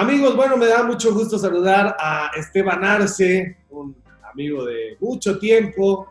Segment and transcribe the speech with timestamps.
[0.00, 3.94] Amigos, bueno, me da mucho gusto saludar a Esteban Arce, un
[4.32, 6.10] amigo de mucho tiempo,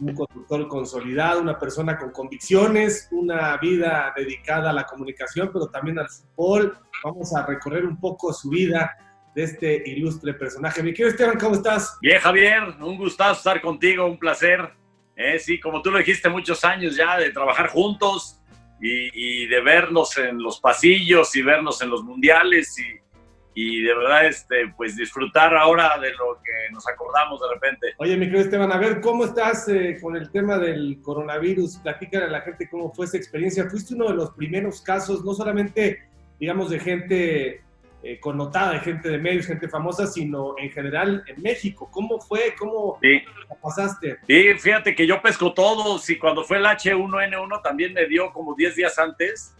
[0.00, 5.98] un conductor consolidado, una persona con convicciones, una vida dedicada a la comunicación, pero también
[5.98, 6.78] al fútbol.
[7.04, 8.96] Vamos a recorrer un poco su vida
[9.34, 10.82] de este ilustre personaje.
[10.82, 11.98] Mi querido Esteban, ¿cómo estás?
[12.00, 14.72] Bien, Javier, un gustazo estar contigo, un placer.
[15.14, 18.40] Eh, sí, como tú lo dijiste, muchos años ya de trabajar juntos
[18.80, 23.05] y, y de vernos en los pasillos y vernos en los mundiales y
[23.58, 27.86] y de verdad, este, pues disfrutar ahora de lo que nos acordamos de repente.
[27.96, 31.78] Oye, mi querido Esteban, a ver, ¿cómo estás eh, con el tema del coronavirus?
[31.78, 33.66] Platícale a la gente cómo fue esa experiencia.
[33.70, 36.06] Fuiste uno de los primeros casos, no solamente,
[36.38, 37.62] digamos, de gente
[38.02, 41.88] eh, connotada, de gente de medios, gente famosa, sino en general en México.
[41.90, 42.54] ¿Cómo fue?
[42.58, 43.22] ¿Cómo sí.
[43.62, 44.18] pasaste?
[44.26, 45.98] Sí, fíjate que yo pesco todo.
[45.98, 49.56] Si cuando fue el H1N1 también me dio como 10 días antes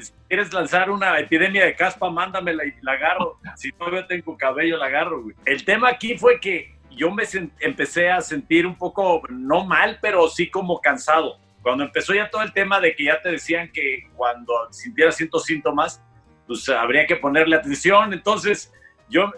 [0.00, 3.38] si quieres lanzar una epidemia de caspa, mándamela y la agarro.
[3.56, 5.36] Si todavía tengo cabello, la agarro, güey.
[5.44, 7.24] El tema aquí fue que yo me
[7.60, 11.38] empecé a sentir un poco, no mal, pero sí como cansado.
[11.62, 15.44] Cuando empezó ya todo el tema de que ya te decían que cuando sintieras ciertos
[15.44, 16.02] síntomas,
[16.46, 18.12] pues habría que ponerle atención.
[18.12, 18.72] Entonces,
[19.08, 19.32] yo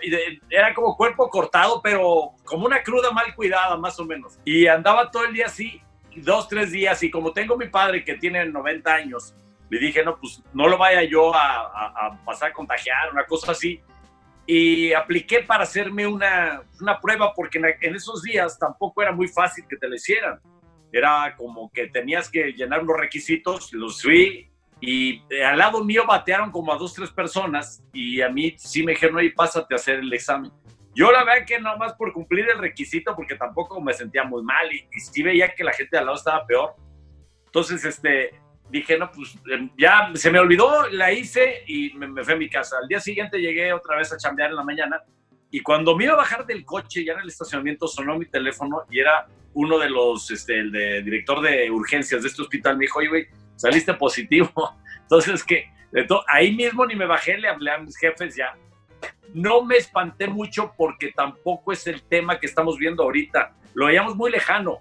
[0.48, 4.38] era como cuerpo cortado, pero como una cruda mal cuidada, más o menos.
[4.44, 5.82] Y andaba todo el día así,
[6.16, 7.02] dos, tres días.
[7.02, 9.34] Y como tengo mi padre que tiene 90 años,
[9.70, 13.80] le dije, no, pues no lo vaya yo a, pasar a contagiar, una cosa así.
[14.46, 19.64] Y apliqué para hacerme una, una prueba porque en, esos días tampoco era muy fácil
[19.68, 20.38] que te lo hicieran.
[20.92, 26.50] Era como que tenías que llenar los requisitos, los fui y al lado mío batearon
[26.50, 30.00] como a dos, tres personas y a mí sí me dijeron, oye, pásate a hacer
[30.00, 30.52] el examen.
[30.94, 34.72] Yo la verdad que nomás por cumplir el requisito, porque tampoco me sentía muy mal
[34.72, 36.76] y, y sí veía que la gente al lado estaba peor.
[37.46, 38.38] Entonces, este,
[38.78, 42.48] dije, no, pues em, ya se me olvidó, la hice y me, fui a mi
[42.48, 42.76] casa.
[42.82, 45.02] Al día siguiente llegué otra vez a chambear en la mañana
[45.50, 48.82] y cuando me iba a bajar del coche, ya en el estacionamiento sonó mi teléfono
[48.90, 52.76] y era uno de los, este, el de, director de urgencias de este hospital.
[52.76, 54.50] Me dijo, oye, güey, saliste positivo.
[55.02, 55.70] Entonces, que
[56.26, 58.54] ahí mismo ni me bajé, le hablé a mis jefes ya.
[59.32, 63.54] No me espanté mucho porque tampoco es el tema que estamos viendo ahorita.
[63.74, 64.80] Lo veíamos muy lejano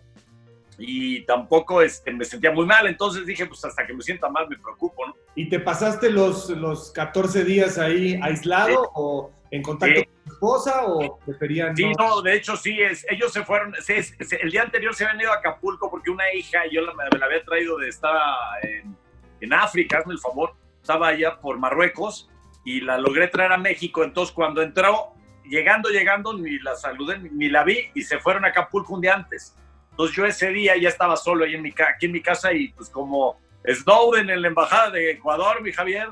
[0.78, 4.48] y tampoco este, me sentía muy mal, entonces dije, pues hasta que me sienta mal
[4.50, 5.16] me preocupo, ¿no?
[5.36, 10.86] ¿Y te pasaste los, los 14 días ahí aislado o en contacto con tu esposa
[10.86, 11.76] o preferían?
[11.76, 12.22] Sí, no?
[12.22, 15.90] de hecho sí, es, ellos se fueron, el día anterior se habían ido a Acapulco
[15.90, 18.96] porque una hija, yo la, me la había traído de, estaba en,
[19.42, 22.30] en África, hazme el favor, estaba allá por Marruecos
[22.66, 25.14] y la logré traer a México, entonces cuando entró,
[25.46, 29.16] llegando, llegando, ni la saludé, ni la vi y se fueron a Acapulco un día
[29.16, 29.56] antes.
[29.94, 32.70] Entonces yo ese día ya estaba solo ahí en mi, aquí en mi casa y
[32.70, 36.08] pues como Snowden en la embajada de Ecuador, mi Javier,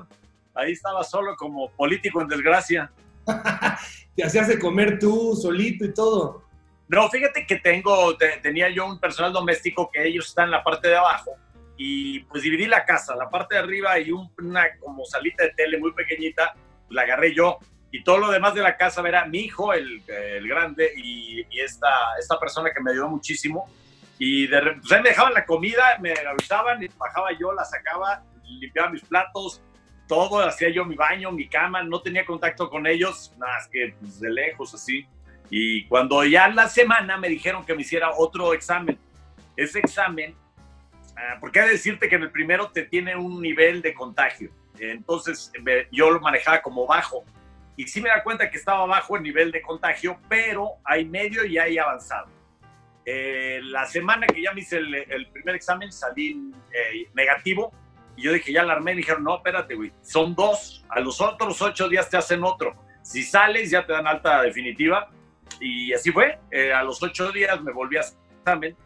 [0.53, 2.91] ahí estaba solo como político en desgracia.
[4.15, 6.43] ¿Te hacías de comer tú solito y todo?
[6.89, 10.89] No, fíjate que tengo, tenía yo un personal doméstico que ellos están en la parte
[10.89, 11.31] de abajo
[11.75, 15.79] y pues dividí la casa, la parte de arriba y una como salita de tele
[15.79, 16.53] muy pequeñita,
[16.89, 17.57] la agarré yo
[17.91, 21.89] y todo lo demás de la casa era mi hijo, el, el grande, y, esta,
[22.17, 23.69] esta persona que me ayudó muchísimo.
[24.17, 28.89] Y de pues me dejaban la comida, me avisaban, y bajaba yo, la sacaba, limpiaba
[28.89, 29.61] mis platos,
[30.07, 34.19] todo, hacía yo mi baño, mi cama, no tenía contacto con ellos, más que pues,
[34.19, 35.05] de lejos así.
[35.49, 38.97] Y cuando ya la semana me dijeron que me hiciera otro examen,
[39.57, 40.33] ese examen,
[41.17, 44.49] ah, porque hay que decirte que en el primero te tiene un nivel de contagio,
[44.79, 45.51] entonces
[45.91, 47.25] yo lo manejaba como bajo
[47.81, 51.43] y sí me da cuenta que estaba bajo el nivel de contagio, pero hay medio
[51.43, 52.27] y hay avanzado.
[53.03, 57.73] Eh, la semana que ya me hice el, primer examen salí eh, negativo
[58.15, 61.19] y yo dije, ya la armé, y dijeron, no, espérate, güey, son dos, a los
[61.21, 62.75] otros ocho días te hacen otro.
[63.01, 65.09] Si sales ya te dan alta definitiva
[65.59, 66.37] y así fue.
[66.51, 68.01] Eh, a los ocho días me volví a
[68.41, 68.77] examen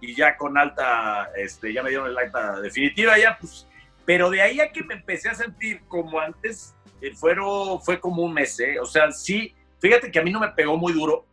[0.00, 3.68] y ya con alta, este, ya me dieron el alta definitiva, ya pues,
[4.04, 6.74] pero de ahí a que me empecé a sentir como antes,
[7.14, 8.78] fueron, fue como un mes, ¿eh?
[8.80, 11.26] O sea, sí, fíjate que a mí no me pegó muy duro,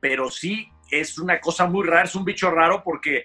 [0.00, 3.24] pero sí es una cosa muy rara, es un bicho raro porque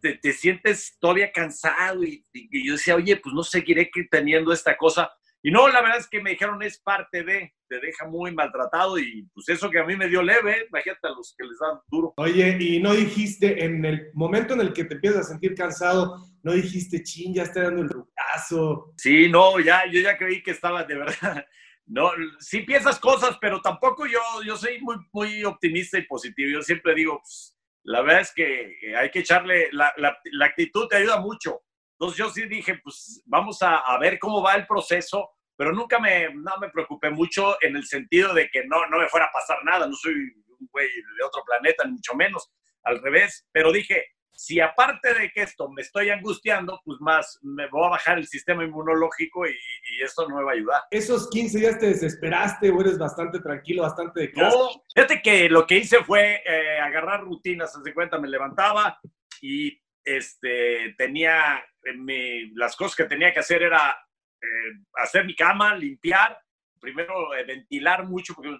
[0.00, 5.10] te, sientes todavía cansado y, yo decía, oye, pues no seguiré teniendo esta cosa.
[5.42, 8.98] Y no, la verdad es que me dijeron es parte de, te deja muy maltratado
[8.98, 11.78] y pues eso que a mí me dio leve, imagínate a los que les dan
[11.88, 12.14] duro.
[12.16, 16.16] Oye, y no dijiste, en el momento en el que te empiezas a sentir cansado,
[16.42, 18.92] no dijiste, ching, ya está dando el rugazo.
[18.96, 21.44] Sí, no, ya, yo ya creí que estaba de verdad.
[21.86, 26.48] No, sí piensas cosas, pero tampoco yo, yo soy muy, muy optimista y positivo.
[26.50, 30.88] Yo siempre digo, pues, la verdad es que hay que echarle, la, la, la actitud
[30.88, 31.60] te ayuda mucho
[31.94, 35.98] entonces yo sí dije, pues vamos a, a, ver cómo va el proceso, pero nunca
[35.98, 39.32] me, no me preocupé mucho en el sentido de que no, no me fuera a
[39.32, 42.50] pasar nada, no soy un güey de otro planeta, ni mucho menos,
[42.82, 47.68] al revés, pero dije, si aparte de que esto me estoy angustiando, pues más me
[47.68, 49.54] voy a bajar el sistema inmunológico y,
[50.02, 50.82] esto no me va a ayudar.
[50.90, 54.56] ¿Esos 15 días te desesperaste o eres bastante tranquilo, bastante de casa?
[54.56, 58.98] No, fíjate que lo que hice fue eh, agarrar rutinas, hace cuenta, me levantaba
[59.40, 61.64] y este, tenía,
[61.96, 63.96] mi, las cosas que tenía que hacer era
[64.44, 66.38] eh, hacer mi cama, limpiar,
[66.80, 68.56] primero eh, ventilar mucho, porque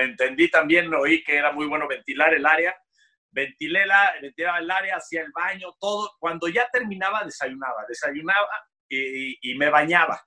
[0.00, 2.74] entendí también, oí que era muy bueno ventilar el área
[3.36, 6.10] ventilé la, ventilaba el área, hacía el baño, todo.
[6.18, 8.48] Cuando ya terminaba, desayunaba, desayunaba
[8.88, 10.20] y, me bañaba.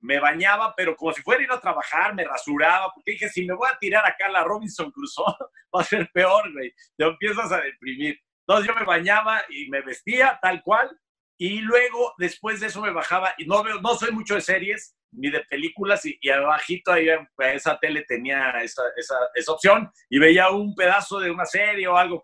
[0.00, 3.44] Me bañaba, pero como si fuera a ir a trabajar, me rasuraba, porque dije, si
[3.44, 5.24] me voy a tirar acá la Robinson Crusoe,
[5.74, 6.72] va a ser peor, güey.
[6.96, 8.20] Te empiezas a deprimir.
[8.40, 10.90] Entonces yo me bañaba y me vestía tal cual,
[11.38, 14.96] y luego después de eso me bajaba, y no, veo, no soy mucho de series,
[15.12, 20.18] ni de películas y, abajito ahí pues, esa tele tenía esa, esa, esa, opción y
[20.18, 22.22] veía un pedazo de una serie o algo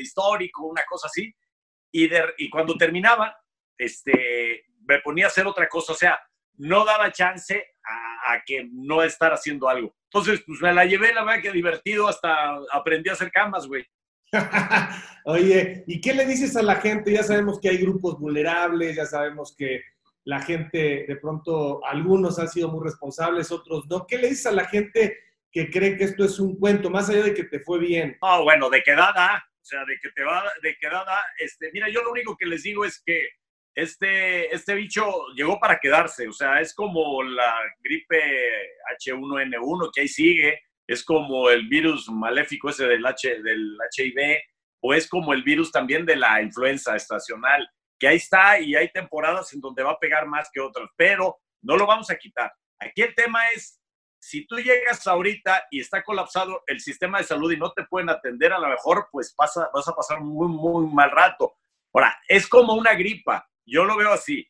[0.00, 1.34] histórico, una cosa así.
[1.92, 3.36] Y, de, y cuando terminaba,
[3.76, 6.20] este, me ponía a hacer otra cosa, o sea,
[6.58, 9.96] no daba chance a, a, que no estar haciendo algo.
[10.04, 13.84] Entonces, pues me la llevé, la verdad que divertido, hasta aprendí a hacer camas, güey.
[15.24, 17.12] Oye, ¿y qué le dices a la gente?
[17.12, 19.82] Ya sabemos que hay grupos vulnerables, ya sabemos que
[20.24, 24.06] la gente, de pronto, algunos han sido muy responsables, otros no.
[24.06, 25.18] ¿Qué le dices a la gente
[25.50, 28.16] que cree que esto es un cuento, más allá de que te fue bien?
[28.20, 32.02] Ah, bueno, de quedada, o sea, de que te va, de quedada, este, mira, yo
[32.02, 33.28] lo único que les digo es que
[33.74, 35.04] este, este bicho
[35.34, 38.20] llegó para quedarse, o sea, es como la gripe
[38.98, 40.60] H1N1 que ahí sigue,
[40.90, 44.40] es como el virus maléfico ese del, H, del HIV,
[44.82, 48.90] o es como el virus también de la influenza estacional que ahí está y hay
[48.90, 52.52] temporadas en donde va a pegar más que otras, pero no lo vamos a quitar.
[52.80, 53.80] Aquí el tema es,
[54.18, 58.10] si tú llegas ahorita y está colapsado el sistema de salud y no te pueden
[58.10, 61.54] atender, a lo mejor pues pasa, vas a pasar muy, muy mal rato.
[61.94, 64.44] Ahora, es como una gripa, yo lo veo así.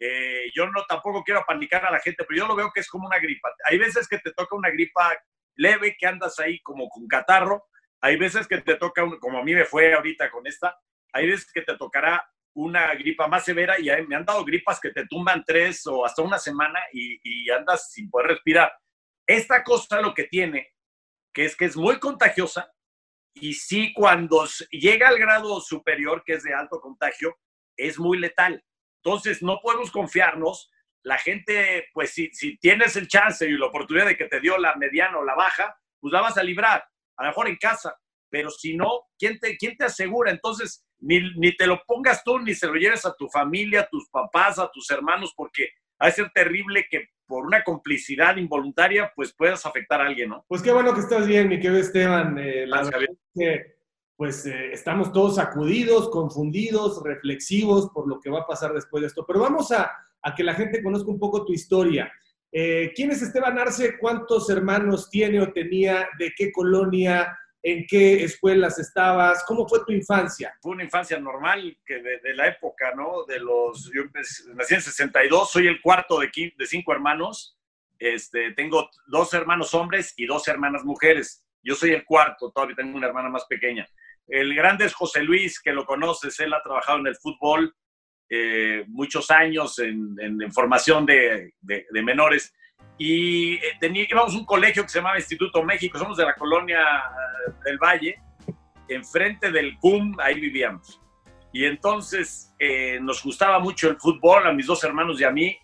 [0.00, 2.88] Eh, yo no tampoco quiero panicar a la gente, pero yo lo veo que es
[2.88, 3.50] como una gripa.
[3.68, 5.12] Hay veces que te toca una gripa
[5.56, 7.66] leve, que andas ahí como con catarro.
[8.00, 10.78] Hay veces que te toca, como a mí me fue ahorita con esta,
[11.12, 12.24] hay veces que te tocará
[12.54, 16.22] una gripa más severa y me han dado gripas que te tumban tres o hasta
[16.22, 18.72] una semana y, andas sin poder respirar.
[19.26, 20.74] Esta cosa lo que tiene,
[21.34, 22.72] que es que es muy contagiosa
[23.34, 27.36] y sí cuando llega al grado superior, que es de alto contagio,
[27.76, 28.64] es muy letal.
[29.04, 30.70] Entonces no podemos confiarnos.
[31.06, 34.58] La gente, pues si, si tienes el chance y la oportunidad de que te dio
[34.58, 36.84] la mediana o la baja, pues la vas a librar,
[37.16, 37.96] a lo mejor en casa.
[38.28, 40.32] Pero si no, ¿quién te, quién te asegura?
[40.32, 44.08] Entonces, ni, te lo pongas tú, ni se lo lleves a tu familia, a tus
[44.08, 45.68] papás, a tus hermanos, porque
[46.02, 50.44] va a ser terrible que por una complicidad involuntaria, pues puedas afectar a alguien, ¿no?
[50.48, 52.36] Pues qué bueno que estás bien, mi querido Esteban.
[52.38, 53.76] Eh, la verdad que,
[54.16, 59.06] pues eh, estamos todos sacudidos, confundidos, reflexivos por lo que va a pasar después de
[59.06, 59.24] esto.
[59.24, 59.92] Pero vamos a,
[60.26, 62.12] a que la gente conozca un poco tu historia.
[62.50, 63.96] Eh, ¿Quién es Esteban Arce?
[63.96, 66.08] ¿Cuántos hermanos tiene o tenía?
[66.18, 67.38] ¿De qué colonia?
[67.62, 69.44] ¿En qué escuelas estabas?
[69.46, 70.52] ¿Cómo fue tu infancia?
[70.60, 73.24] Fue una infancia normal, que de, la época, ¿no?
[73.24, 74.02] De los, yo
[74.56, 77.56] nací en 62, soy el cuarto de, de cinco hermanos.
[77.96, 81.44] Este, tengo dos hermanos hombres y dos hermanas mujeres.
[81.62, 83.86] Yo soy el cuarto, todavía tengo una hermana más pequeña.
[84.26, 87.76] El grande es José Luis, que lo conoces, él ha trabajado en el fútbol
[88.28, 92.52] eh, muchos años en, en, formación de, de, de menores
[92.98, 96.34] y eh, tenía, íbamos a un colegio que se llamaba Instituto México, somos de la
[96.34, 98.18] colonia eh, del Valle,
[98.88, 101.00] enfrente del CUM, ahí vivíamos.
[101.52, 105.56] Y entonces eh, nos gustaba mucho el fútbol, a mis dos hermanos y a mí.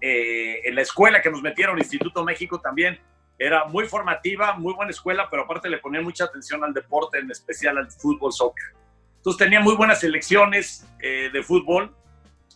[0.00, 2.98] en la escuela que nos metieron, Instituto México también,
[3.38, 7.30] era muy formativa, muy buena escuela, pero aparte le ponían mucha atención al deporte, en
[7.30, 8.74] especial al fútbol, soccer.
[9.16, 11.94] Entonces tenía muy buenas selecciones de fútbol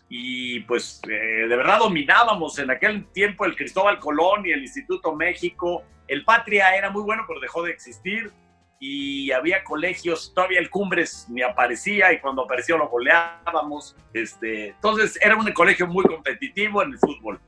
[0.08, 5.14] y pues eh, de verdad dominábamos en aquel tiempo el Cristóbal Colón y el Instituto
[5.14, 5.82] México.
[6.06, 8.32] El Patria era muy bueno, pero dejó de existir
[8.78, 13.96] y había colegios, todavía el Cumbres ni aparecía y cuando apareció lo goleábamos.
[14.12, 17.40] Este, entonces era un colegio muy competitivo en el fútbol.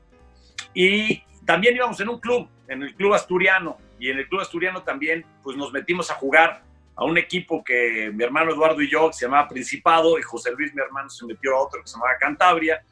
[0.73, 4.83] Y también íbamos en un club, en el Club Asturiano, y en el Club Asturiano
[4.83, 6.63] también pues nos metimos a jugar
[6.99, 10.75] a un equipo que mi hermano Eduardo y yo, se llamaba Principado, y José Luis,
[10.75, 12.83] mi hermano, se metió a otro que se llamaba Cantabria.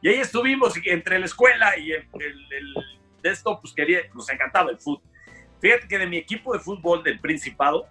[0.00, 2.08] Y ahí estuvimos entre la escuela y el,
[3.22, 5.08] de esto, pues quería, nos encantaba el fútbol.
[5.60, 7.86] Fíjate que de mi equipo de fútbol del Principado,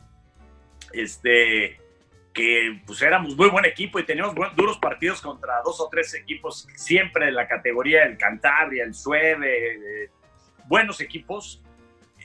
[0.91, 1.79] este,
[2.33, 6.67] que pues éramos muy buen equipo y teníamos duros partidos contra dos o tres equipos
[6.75, 10.09] siempre en la categoría del Cantabria, el Sueve,
[10.67, 11.63] buenos equipos.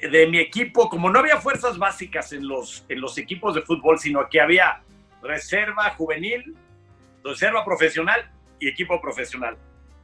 [0.00, 3.98] De mi equipo, como no había fuerzas básicas en los, en los equipos de fútbol,
[3.98, 4.82] sino que había
[5.22, 6.56] reserva juvenil,
[7.24, 9.56] reserva profesional y equipo profesional.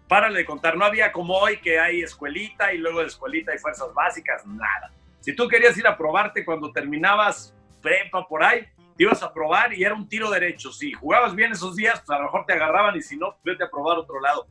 [0.09, 3.59] Párale de contar, no había como hoy que hay escuelita y luego de escuelita hay
[3.59, 4.93] fuerzas básicas, nada.
[5.21, 9.73] Si tú querías ir a probarte cuando terminabas prepa por ahí, te ibas a probar
[9.73, 10.73] y era un tiro derecho.
[10.73, 13.65] Si jugabas bien esos días, pues a lo mejor te agarraban y si no, vete
[13.65, 14.47] a probar otro lado.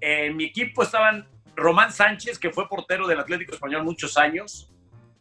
[0.00, 1.26] En mi equipo estaban
[1.56, 4.70] Román Sánchez, que fue portero del Atlético Español muchos años.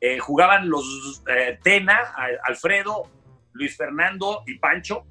[0.02, 2.14] Eh, jugaban los eh, Tena,
[2.44, 3.10] Alfredo,
[3.54, 5.06] Luis Fernando y Pancho.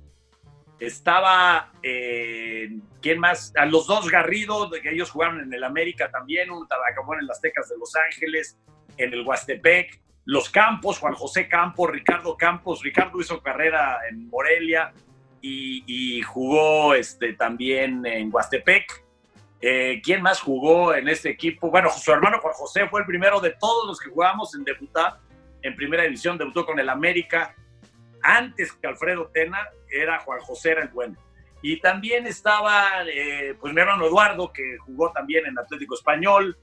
[0.79, 2.69] Estaba, eh,
[3.01, 3.53] ¿quién más?
[3.57, 7.31] A los dos Garrido, que ellos jugaron en el América también, un acabó en el
[7.31, 8.59] Aztecas de Los Ángeles,
[8.99, 10.01] en el Huastepec.
[10.27, 12.83] Los Campos, Juan José Campos, Ricardo Campos.
[12.83, 14.93] Ricardo hizo carrera en Morelia
[15.41, 19.04] y, jugó este, también en Huastepec.
[19.67, 21.71] Eh, ¿Quién más jugó en este equipo?
[21.71, 25.21] Bueno, su hermano Juan José fue el primero de todos los que jugamos en debutar
[25.63, 27.55] en primera división, debutó con el América.
[28.23, 31.17] Antes que Alfredo Tena, era Juan José, era el bueno.
[31.63, 36.59] Y también estaba, eh, pues mi hermano Eduardo, que jugó también en Atlético Español,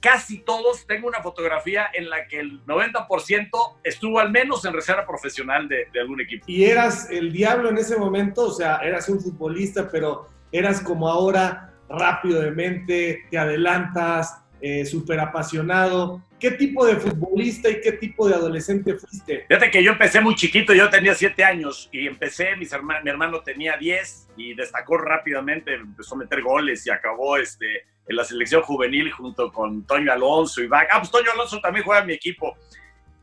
[0.00, 5.06] casi todos, tengo una fotografía en la que el 90% estuvo al menos en reserva
[5.06, 6.46] profesional de, algún equipo.
[6.48, 8.46] ¿Y eras el diablo en ese momento?
[8.46, 14.84] O sea, eras un futbolista, pero eras como ahora rápido de mente, te adelantas, eh,
[14.84, 16.22] súper apasionado.
[16.38, 19.44] ¿Qué tipo de futbolista y qué tipo de adolescente fuiste?
[19.46, 22.70] Fíjate que yo empecé muy chiquito, yo tenía siete años y empecé, mis
[23.02, 28.16] mi hermano tenía 10 y destacó rápidamente, empezó a meter goles y acabó este, en
[28.16, 30.88] la selección juvenil junto con Toño Alonso y Vaca.
[30.92, 32.56] Ah, pues Toño Alonso también juega en mi equipo.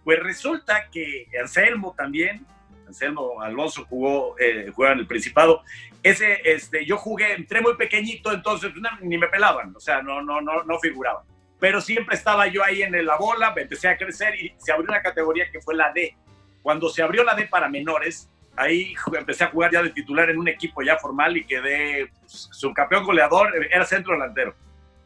[0.04, 2.46] Pues resulta que Anselmo también,
[2.88, 5.62] Anselmo Alonso jugó, eh, en el Principado.
[6.02, 10.22] Ese, este, yo jugué, entré muy pequeñito, entonces pues, ni me pelaban, o sea, no,
[10.22, 11.24] no, no, no figuraba
[11.60, 15.02] pero siempre estaba yo ahí en la bola, empecé a crecer y se abrió una
[15.02, 16.16] categoría que fue la D.
[16.62, 20.38] Cuando se abrió la D para menores, ahí empecé a jugar ya de titular en
[20.38, 24.56] un equipo ya formal y quedé pues, subcampeón goleador, era centro delantero.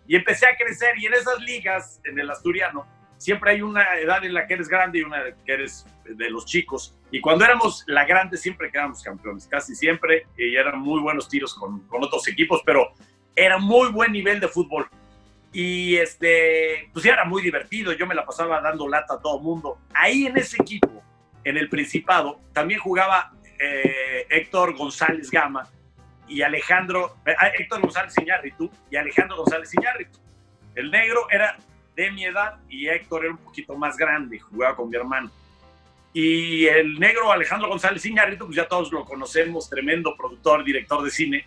[0.07, 2.85] Y empecé a crecer y en esas ligas, en el asturiano,
[3.21, 6.43] siempre hay una edad en la que eres grande y una que eres de los
[6.45, 6.97] chicos.
[7.11, 11.53] Y cuando éramos la grande siempre quedábamos campeones, casi siempre, y eran muy buenos tiros
[11.53, 12.93] con, con otros equipos, pero
[13.35, 14.89] era muy buen nivel de fútbol.
[15.53, 19.39] Y este, pues ya era muy divertido, yo me la pasaba dando lata a todo
[19.39, 19.77] mundo.
[19.93, 21.03] Ahí en ese equipo,
[21.43, 25.69] en el Principado, también jugaba eh, Héctor González Gama
[26.27, 30.19] y Alejandro, eh, Héctor González Iñárritu y Alejandro González Iñárritu.
[30.73, 31.57] El negro era
[32.01, 35.31] de mi edad y Héctor era un poquito más grande, jugaba con mi hermano.
[36.13, 41.11] Y el negro Alejandro González Iñárritu, pues ya todos lo conocemos, tremendo productor, director de
[41.11, 41.45] cine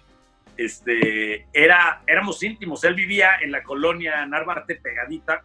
[0.57, 2.85] este, era, éramos íntimos.
[2.85, 5.43] Él vivía en la colonia Narvarte pegadita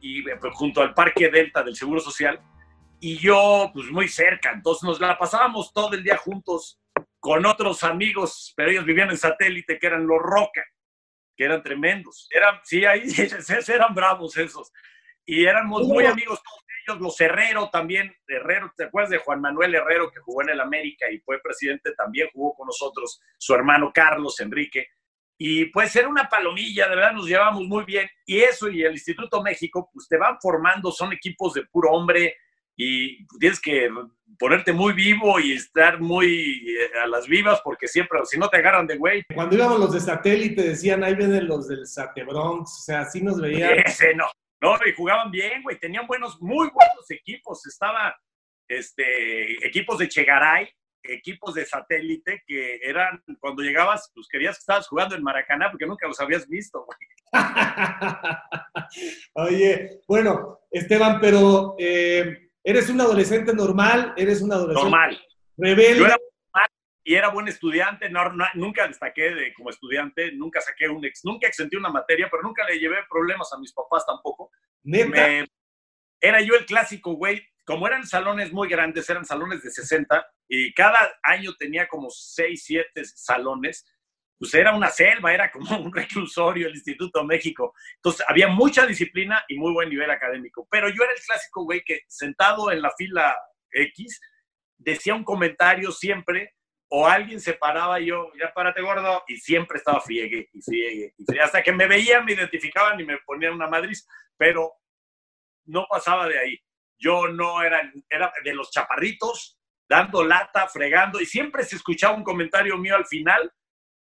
[0.00, 2.40] y eh, pues, junto al Parque Delta del Seguro Social
[3.00, 4.52] y yo pues muy cerca.
[4.52, 6.78] Entonces nos la pasábamos todo el día juntos
[7.18, 10.62] con otros amigos, pero ellos vivían en satélite que eran los Roca,
[11.36, 12.28] que eran tremendos.
[12.30, 13.02] Eran, sí, ahí
[13.68, 14.72] eran bravos esos.
[15.24, 16.40] Y éramos muy amigos
[16.84, 20.60] todos los Herrero también, Herrero, ¿te acuerdas de Juan Manuel Herrero que jugó en el
[20.60, 21.94] América y fue presidente?
[21.94, 24.88] También jugó con nosotros su hermano Carlos Enrique.
[25.38, 28.08] Y pues era una palomilla, de verdad nos llevamos muy bien.
[28.26, 32.36] Y eso y el Instituto México, pues te van formando, son equipos de puro hombre
[32.76, 33.88] y tienes que
[34.38, 38.56] ponerte muy vivo y estar muy eh, a las vivas porque siempre, si no te
[38.56, 39.22] agarran de güey.
[39.34, 43.40] Cuando íbamos los de satélite decían, ahí vienen los del Satebronx, o sea, así nos
[43.40, 43.78] veían.
[43.84, 44.26] Ese no,
[44.60, 45.78] no, y jugaban bien, güey.
[45.78, 47.66] Tenían buenos, muy buenos equipos.
[47.66, 48.16] Estaba,
[48.68, 50.68] este, equipos de Chegaray,
[51.02, 55.86] equipos de satélite que eran, cuando llegabas, pues querías que estabas jugando en Maracaná porque
[55.86, 56.98] nunca los habías visto, güey.
[59.34, 65.20] Oye, bueno, Esteban, pero eh, eres un adolescente normal, eres un adolescente normal.
[65.56, 66.14] rebelde
[67.04, 68.08] y era buen estudiante,
[68.54, 72.64] nunca destaqué de, como estudiante, nunca saqué un ex, nunca exentí una materia, pero nunca
[72.64, 74.50] le llevé problemas a mis papás tampoco.
[74.84, 80.72] era yo el clásico, güey, como eran salones muy grandes, eran salones de 60, y
[80.74, 83.84] cada año tenía como 6, 7 salones,
[84.42, 87.74] pues era una selva, era como un reclusorio el Instituto México.
[87.94, 91.84] Entonces había mucha disciplina y muy buen nivel académico, pero yo era el clásico, güey,
[91.84, 93.36] que sentado en la fila
[93.70, 94.20] X,
[94.76, 96.56] decía un comentario siempre
[96.88, 101.14] o alguien se paraba y yo, ya párate gordo, y siempre estaba friegue y friegue
[101.16, 101.40] y friegue.
[101.44, 104.72] Hasta que me veían, me identificaban y me ponían una madriz, pero
[105.66, 106.58] no pasaba de ahí.
[106.98, 107.80] Yo no era,
[108.10, 109.56] era de los chaparritos,
[109.88, 113.52] dando lata, fregando, y siempre se escuchaba un comentario mío al final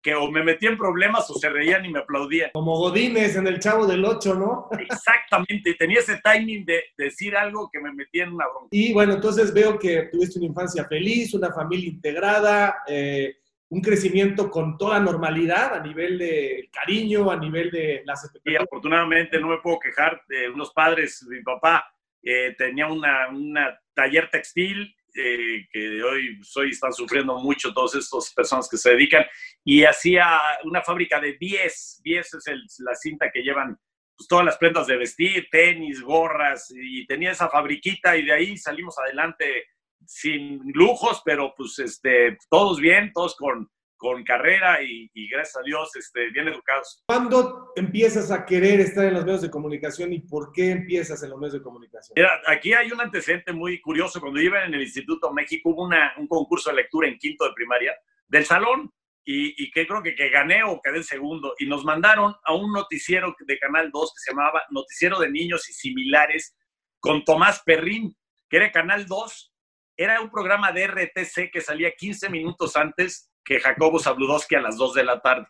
[0.01, 2.51] que o me metía en problemas o se reían y me aplaudían.
[2.53, 4.70] Como Godines en el Chavo del Ocho, ¿no?
[4.79, 8.70] Exactamente, tenía ese timing de, decir algo que me metía en una bronca.
[8.72, 13.38] Y bueno, entonces veo que tuviste una infancia feliz, una familia integrada, eh,
[13.70, 18.62] un crecimiento con toda normalidad a nivel de cariño, a nivel de las expectativas.
[18.62, 21.86] Y afortunadamente no me puedo quejar de unos padres, mi papá
[22.24, 28.34] eh, tenía una, una taller textil eh, que hoy soy, están sufriendo mucho todas estas
[28.34, 29.25] personas que se dedican,
[29.63, 33.78] y hacía una fábrica de 10, 10 es el, la cinta que llevan
[34.16, 38.58] pues, todas las prendas de vestir, tenis, gorras, y tenía esa fabriquita y de ahí
[38.58, 39.66] salimos adelante
[40.06, 45.94] sin lujos, pero pues este, todos bien, todos con, con carrera y, gracias a Dios
[45.98, 47.03] este, bien educados.
[47.06, 51.32] ¿Cuándo empiezas a querer estar en los medios de comunicación y por qué empiezas en
[51.32, 52.18] los medios de comunicación?
[52.48, 54.22] aquí hay un antecedente muy curioso.
[54.22, 57.53] Cuando iba en el Instituto México hubo una, un concurso de lectura en quinto de
[57.53, 57.94] primaria
[58.25, 58.89] del salón
[59.25, 62.56] y, y, que creo que, que gané o quedé en segundo y nos mandaron a
[62.56, 66.56] un noticiero de Canal 2 que se llamaba Noticiero de Niños y Similares
[67.01, 68.15] con Tomás Perrín,
[68.50, 69.53] que era Canal 2.
[69.98, 74.77] Era un programa de RTC que salía 15 minutos antes que Jacobo Zabludowski a las
[74.77, 75.48] 2 de la tarde,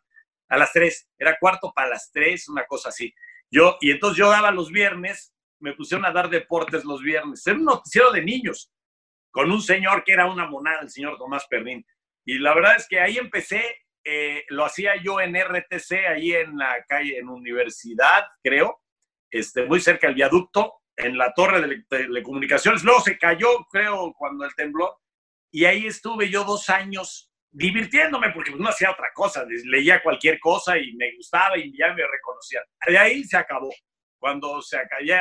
[0.48, 3.13] a las 3, era cuarto para las 3, una cosa así.
[3.51, 7.58] Yo, y entonces yo daba los viernes, me pusieron a dar deportes los viernes, era
[7.58, 8.72] un noticiero de niños,
[9.32, 11.86] con un señor que era una monada, el señor Tomás Perrín.
[12.25, 13.62] Y la verdad es que ahí empecé,
[14.06, 18.82] eh, lo hacía yo en RTC, ahí en la calle, en Universidad, creo,
[19.29, 22.82] este, muy cerca del viaducto, en la torre de telecomunicaciones.
[22.86, 24.98] Luego se cayó, creo, cuando el temblor.
[25.51, 30.77] Y ahí estuve yo dos años divirtiéndome porque no hacía otra cosa, leía cualquier cosa
[30.77, 32.63] y me gustaba y ya me reconocían.
[32.88, 33.70] De ahí se acabó.
[34.18, 35.13] Cuando se acabé,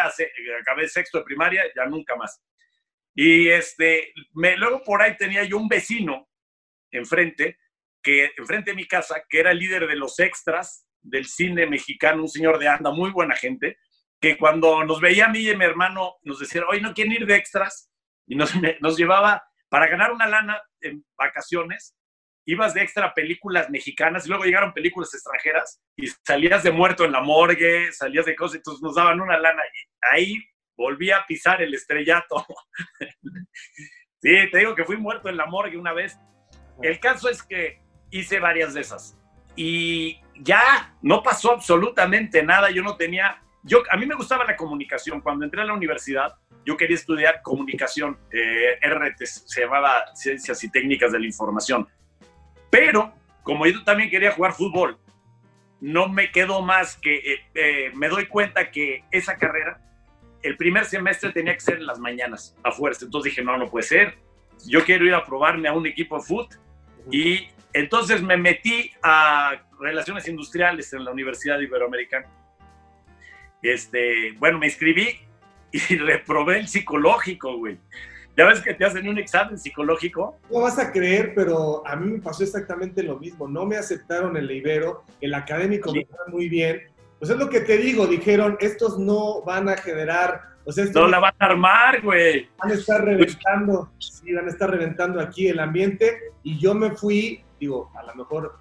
[0.60, 2.42] acabé sexto de primaria, ya nunca más.
[3.14, 6.28] Y este, me, luego por ahí tenía yo un vecino
[6.90, 7.58] enfrente,
[8.02, 12.22] que enfrente de mi casa, que era el líder de los extras del cine mexicano,
[12.22, 13.78] un señor de anda, muy buena gente,
[14.20, 17.12] que cuando nos veía a mí y a mi hermano, nos decía, hoy no quieren
[17.12, 17.90] ir de extras,
[18.26, 21.96] y nos, nos llevaba para ganar una lana en vacaciones,
[22.48, 27.12] ibas de extra películas mexicanas y luego llegaron películas extranjeras y salías de muerto en
[27.12, 31.60] la morgue, salías de cosas, entonces nos daban una lana y ahí volví a pisar
[31.60, 32.46] el estrellato.
[34.22, 36.18] sí, te digo que fui muerto en la morgue una vez.
[36.80, 39.18] El caso es que hice varias de esas
[39.54, 44.56] y ya no pasó absolutamente nada, yo no tenía, yo, a mí me gustaba la
[44.56, 46.34] comunicación, cuando entré a la universidad
[46.64, 51.88] yo quería estudiar comunicación, eh, RT, se llamaba Ciencias y Técnicas de la Información
[52.70, 54.98] pero como yo también quería jugar fútbol,
[55.80, 59.80] no me quedó más que eh, eh, me doy cuenta que esa carrera,
[60.42, 63.04] el primer semestre tenía que ser en las mañanas, a fuerza.
[63.04, 64.18] Entonces dije, no, no puede ser.
[64.66, 66.48] Yo quiero ir a probarme a un equipo de fútbol.
[67.10, 72.26] Y entonces me metí a Relaciones Industriales en la Universidad Iberoamericana.
[73.62, 75.20] Este, bueno, me inscribí
[75.72, 77.78] y reprobé el psicológico, güey.
[78.38, 80.38] Ya ves que te hacen un examen psicológico.
[80.48, 83.48] No vas a creer, pero a mí me pasó exactamente lo mismo.
[83.48, 86.82] No me aceptaron el Ibero, el académico me fue muy bien.
[87.18, 90.40] Pues es lo que te digo, dijeron, estos no van a generar...
[90.94, 92.48] no la van a armar, güey.
[92.58, 96.20] Van a estar reventando, sí, van a estar reventando aquí el ambiente.
[96.44, 98.56] Y yo me fui, digo, a lo mejor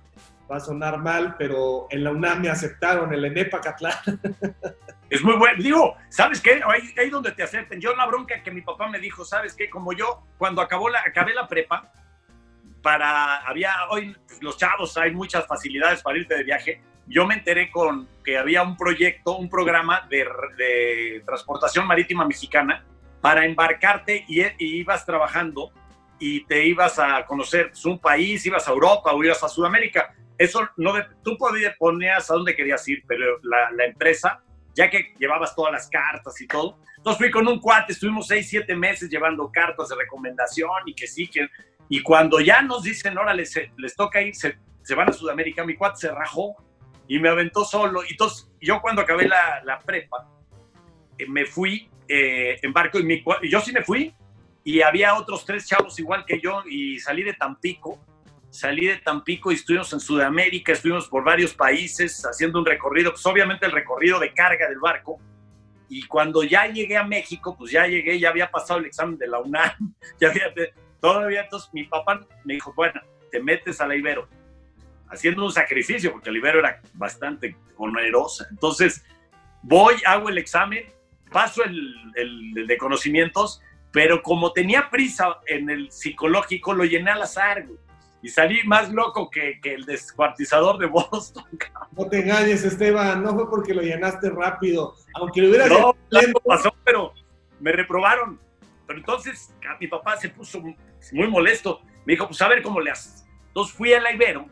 [0.51, 3.93] va a sonar mal, pero en la UNAM me aceptaron, en la ENEPA Catlán.
[5.10, 5.62] Es muy bueno.
[5.62, 6.62] Digo, ¿sabes qué?
[6.65, 7.80] Ahí, ahí donde te acepten.
[7.80, 9.70] Yo la bronca que mi papá me dijo, ¿sabes qué?
[9.70, 11.91] Como yo, cuando acabó la, acabé la prepa,
[12.82, 16.82] para, había, hoy los chavos hay muchas facilidades para irte de viaje.
[17.08, 20.26] Yo me enteré con que había un proyecto, un programa de,
[20.58, 22.86] de transportación marítima mexicana
[23.22, 25.72] para embarcarte y, y, ibas trabajando
[26.20, 30.13] y te ibas a conocer pues, un país, ibas a Europa o ibas a Sudamérica.
[30.38, 30.93] Eso no,
[31.24, 34.43] tú podías, ponías a dónde querías ir, pero la, la empresa
[34.77, 36.77] ya que llevabas todas las cartas y todo.
[36.97, 41.07] Entonces fui con un cuate, estuvimos seis, siete meses llevando cartas de recomendación y que
[41.07, 41.47] sí, que...
[41.89, 43.43] Y cuando ya nos dicen, órale,
[43.77, 46.55] les, toca ir, se, se, van a Sudamérica, mi cuate se rajó
[47.07, 48.03] y me aventó solo.
[48.03, 50.29] Y entonces yo cuando acabé la, la prepa,
[51.17, 54.13] eh, me fui eh, en barco y mi, yo sí me fui
[54.63, 57.99] y había otros tres chavos igual que yo y salí de Tampico
[58.58, 63.24] salí de Tampico y estuvimos en Sudamérica, estuvimos por varios países haciendo un recorrido, pues
[63.28, 65.20] obviamente el recorrido de carga del barco.
[65.89, 69.28] Y cuando ya llegué a México, pues ya llegué, ya había pasado el examen de
[69.28, 70.52] la UNAM, ya había,
[71.00, 73.00] todavía, entonces mi papá me dijo, bueno,
[73.32, 74.28] te metes a la Ibero,
[75.08, 78.48] haciendo un sacrificio, porque la Ibero era bastante onerosa.
[78.50, 79.06] Entonces,
[79.62, 80.84] voy, hago el examen,
[81.32, 83.62] paso el, el de conocimientos,
[83.93, 87.65] Pero como tenía prisa en el psicológico, lo llené al azar,
[88.27, 91.45] Y salí más loco que, que el descuartizador de Boston.
[91.93, 94.95] No te engañes, Esteban, no fue porque lo llenaste rápido.
[95.13, 96.41] Aunque lo hubieras no, lento.
[96.41, 97.13] pasó, pero
[97.61, 98.37] me reprobaron.
[98.85, 101.79] Pero entonces mi papá se puso muy molesto.
[102.05, 103.25] Me dijo, pues a ver cómo le haces.
[103.47, 104.45] Entonces fui a la Ibero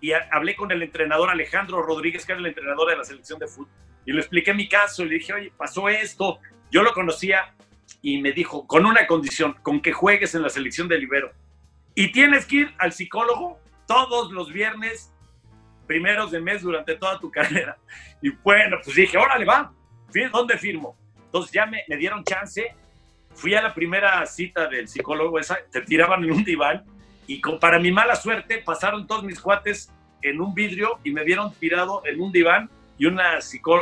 [0.00, 3.46] y hablé con el entrenador Alejandro Rodríguez, que era el entrenador de la selección de
[3.46, 3.68] fútbol,
[4.06, 6.38] y le expliqué mi caso y le dije, oye, pasó esto.
[6.70, 7.54] Yo lo conocía
[8.00, 11.30] y me dijo, con una condición, con que juegues en la selección de Libero.
[11.96, 15.12] Y tienes que ir al psicólogo todos los viernes,
[15.88, 17.76] primeros de mes, durante toda tu carrera.
[18.22, 19.72] Y bueno, pues dije, órale, va,
[20.30, 20.96] ¿dónde firmo?
[21.24, 22.74] Entonces ya me, dieron chance,
[23.34, 26.84] fui a la primera cita del psicólogo, esa, te tiraban en un diván
[27.26, 31.52] y para mi mala suerte pasaron todos mis cuates en un vidrio y me vieron
[31.54, 33.38] tirado en un diván y una,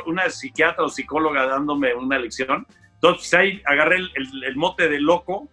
[0.06, 2.66] una psiquiatra o psicóloga dándome una lección.
[2.94, 5.48] Entonces ahí agarré el, mote de loco,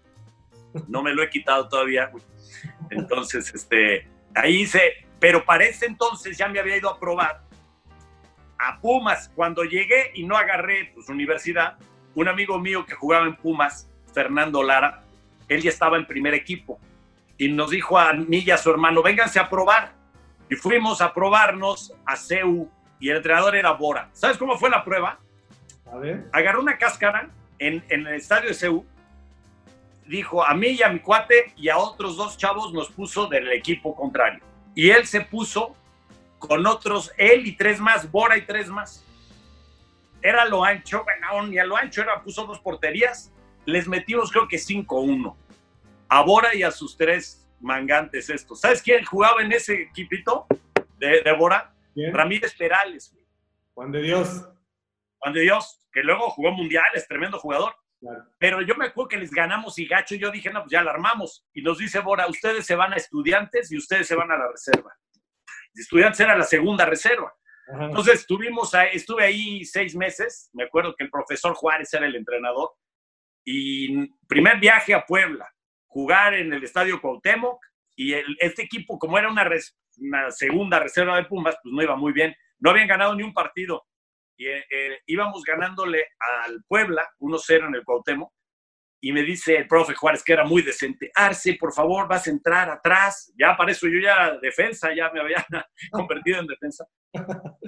[0.87, 2.09] no me lo he quitado todavía.
[2.89, 7.43] Entonces, este, ahí hice, pero para ese entonces ya me había ido a probar
[8.59, 9.31] a Pumas.
[9.35, 11.77] Cuando llegué y no agarré pues universidad,
[12.15, 15.03] un amigo mío que jugaba en Pumas, Fernando Lara,
[15.47, 16.79] él ya estaba en primer equipo
[17.37, 19.93] y nos dijo a mí y a su hermano, vénganse a probar.
[20.49, 24.09] Y fuimos a probarnos a CEU y el entrenador era Bora.
[24.13, 25.17] ¿Sabes cómo fue la prueba?
[25.91, 26.25] A ver.
[26.33, 28.85] Agarró una cáscara en, en el estadio de CEU,
[30.05, 33.51] dijo a mí y a mi cuate y a otros dos chavos nos puso del
[33.51, 34.43] equipo contrario.
[34.75, 35.75] Y él se puso
[36.39, 39.05] con otros, él y tres más, Bora y tres más.
[40.21, 43.31] Era lo ancho, bueno, ni a lo ancho era, puso dos porterías,
[43.65, 45.35] les metimos creo que 5-1
[46.09, 48.59] a Bora y a sus tres mangantes estos.
[48.59, 50.45] ¿Sabes quién jugaba en ese equipito
[50.97, 51.73] de, de Bora?
[51.95, 53.15] Ramírez Perales.
[53.73, 54.45] Juan de Dios.
[55.19, 57.75] Juan de Dios, que luego jugó mundiales, tremendo jugador.
[58.39, 60.91] Pero yo me acuerdo que les ganamos y gacho, yo dije, no, pues ya la
[60.91, 61.45] armamos.
[61.53, 64.49] Y nos dice Bora, ustedes se van a estudiantes y ustedes se van a la
[64.49, 64.91] reserva.
[65.73, 67.33] estudiantes era la segunda reserva.
[67.79, 72.71] Entonces estuvimos estuve ahí seis meses, me acuerdo que el profesor Juárez era el entrenador,
[73.45, 75.49] y primer viaje a Puebla,
[75.87, 77.59] jugar en el Estadio Cuauhtémoc
[77.95, 79.49] y este equipo, como era una,
[79.97, 82.35] una, segunda reserva de Pumas, pues no iba muy bien.
[82.59, 83.85] No habían ganado ni un partido.
[84.41, 86.03] Y eh, eh, íbamos ganándole
[86.45, 88.33] al Puebla 1-0 en el Cuauhtémoc.
[88.99, 92.31] Y me dice el profe Juárez, que era muy decente, Arce, por favor, vas a
[92.31, 93.31] entrar atrás.
[93.37, 95.45] Ya para eso yo ya defensa, ya me había
[95.91, 96.87] convertido en defensa.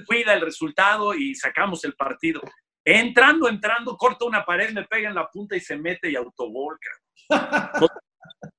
[0.07, 2.41] Cuida el resultado y sacamos el partido.
[2.83, 6.89] Entrando, entrando, corta una pared, me pega en la punta y se mete y autovolca.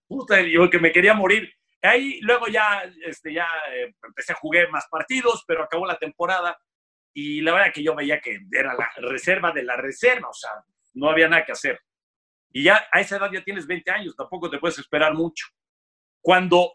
[0.09, 1.53] puta, yo que me quería morir.
[1.83, 6.57] Ahí luego ya, este, ya eh, empecé a jugar más partidos, pero acabó la temporada
[7.15, 10.51] y la verdad que yo veía que era la reserva de la reserva, o sea,
[10.95, 11.81] no había nada que hacer.
[12.51, 15.47] Y ya a esa edad ya tienes 20 años, tampoco te puedes esperar mucho.
[16.21, 16.73] Cuando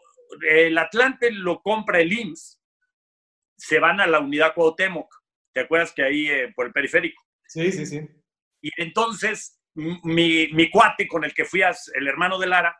[0.48, 2.60] el Atlante lo compra el IMSS,
[3.56, 5.14] se van a la unidad Cuauhtémoc.
[5.52, 7.22] ¿Te acuerdas que ahí eh, por el periférico?
[7.46, 8.08] Sí, sí, sí.
[8.62, 12.76] Y entonces mi, mi cuate con el que fui, el hermano de Lara,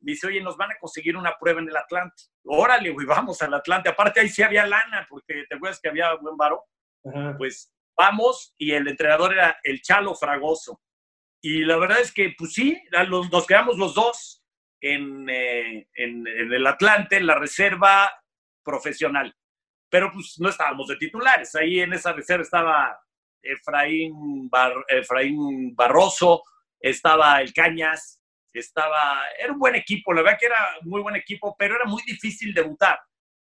[0.00, 2.24] me dice, oye, nos van a conseguir una prueba en el Atlante.
[2.44, 3.88] Órale, güey, vamos al Atlante.
[3.88, 6.36] Aparte ahí sí había lana, porque te acuerdas que había buen
[7.04, 7.36] varo.
[7.38, 10.80] Pues vamos y el entrenador era el Chalo Fragoso.
[11.42, 12.80] Y la verdad es que, pues sí,
[13.30, 14.44] nos quedamos los dos
[14.80, 18.10] en, eh, en, en, el Atlante, en la reserva
[18.62, 19.34] profesional.
[19.90, 21.54] Pero pues no estábamos de titulares.
[21.54, 23.00] Ahí en esa reserva estaba
[23.42, 24.50] Efraín,
[24.88, 26.42] Efraín Barroso,
[26.78, 31.54] estaba el Cañas, estaba, era un buen equipo, la verdad que era muy buen equipo,
[31.58, 32.98] pero era muy difícil debutar,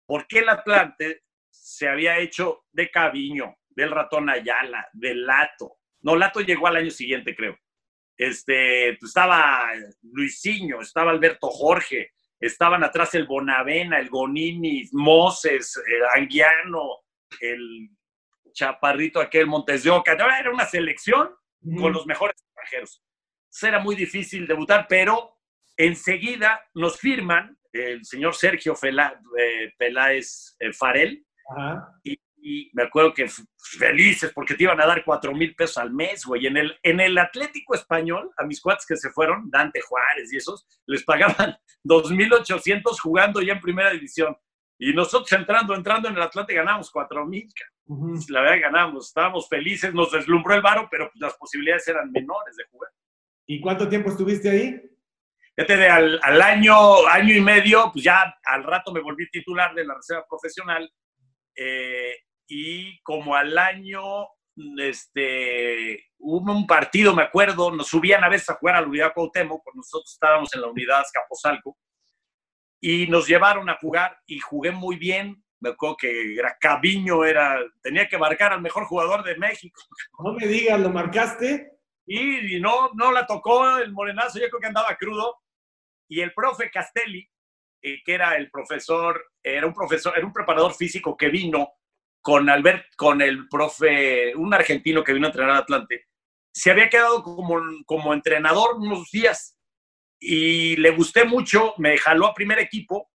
[0.05, 1.23] porque el Atlante
[1.61, 5.77] se había hecho de Caviño, del ratón Ayala, del Lato.
[6.01, 7.57] No, Lato llegó al año siguiente, creo.
[8.15, 16.21] Este, pues, estaba Luisinho, estaba Alberto Jorge, estaban atrás el Bonavena, el Gonini, Moses, el
[16.23, 17.03] Anguiano,
[17.39, 17.89] el
[18.53, 20.13] Chaparrito aquel Montes de Oca.
[20.13, 21.29] Era una selección
[21.79, 23.03] con los mejores extranjeros
[23.65, 25.37] era muy difícil debutar, pero
[25.75, 31.25] enseguida nos firman el señor Sergio eh, Peláez eh, Farel
[32.03, 36.23] y, me acuerdo que felices porque te iban a dar cuatro mil pesos al mes,
[36.23, 36.47] güey.
[36.47, 40.37] En el, en el Atlético Español, a mis cuates que se fueron, Dante Juárez y
[40.37, 44.37] esos, les pagaban 2.800 jugando ya en primera división.
[44.79, 47.49] Y nosotros entrando, entrando en el Atlante ganamos cuatro mil.
[48.29, 52.55] La verdad ganamos, estábamos felices, nos deslumbró el varo, pero pues las posibilidades eran menores
[52.55, 52.91] de jugar.
[53.47, 54.81] ¿Y cuánto tiempo estuviste ahí?
[55.55, 59.73] Fíjate, de al, al, año, año y medio, pues ya al rato me volví titular
[59.73, 60.87] de la reserva profesional.
[61.57, 62.15] Eh,
[62.47, 64.27] y como al año
[64.77, 69.13] este, hubo un partido, me acuerdo, nos subían a veces a jugar a la unidad
[69.13, 71.77] Cuauhtémoc, porque nosotros estábamos en la unidad Capozalco,
[72.79, 75.43] y nos llevaron a jugar y jugué muy bien.
[75.59, 79.81] Me acuerdo que era Caviño, era, tenía que marcar al mejor jugador de México.
[80.23, 81.71] No me digas, ¿lo marcaste?
[82.05, 85.35] Y, no, no la tocó el morenazo, yo creo que andaba crudo.
[86.07, 87.27] Y el profe Castelli,
[87.81, 91.69] eh, que era el profesor, era un profesor, era un preparador físico que vino
[92.21, 96.07] con Albert, con el profe, un argentino que vino a entrenar a Atlante,
[96.53, 99.57] se había quedado como, como entrenador unos días
[100.19, 103.11] y le gusté mucho, me jaló a primer equipo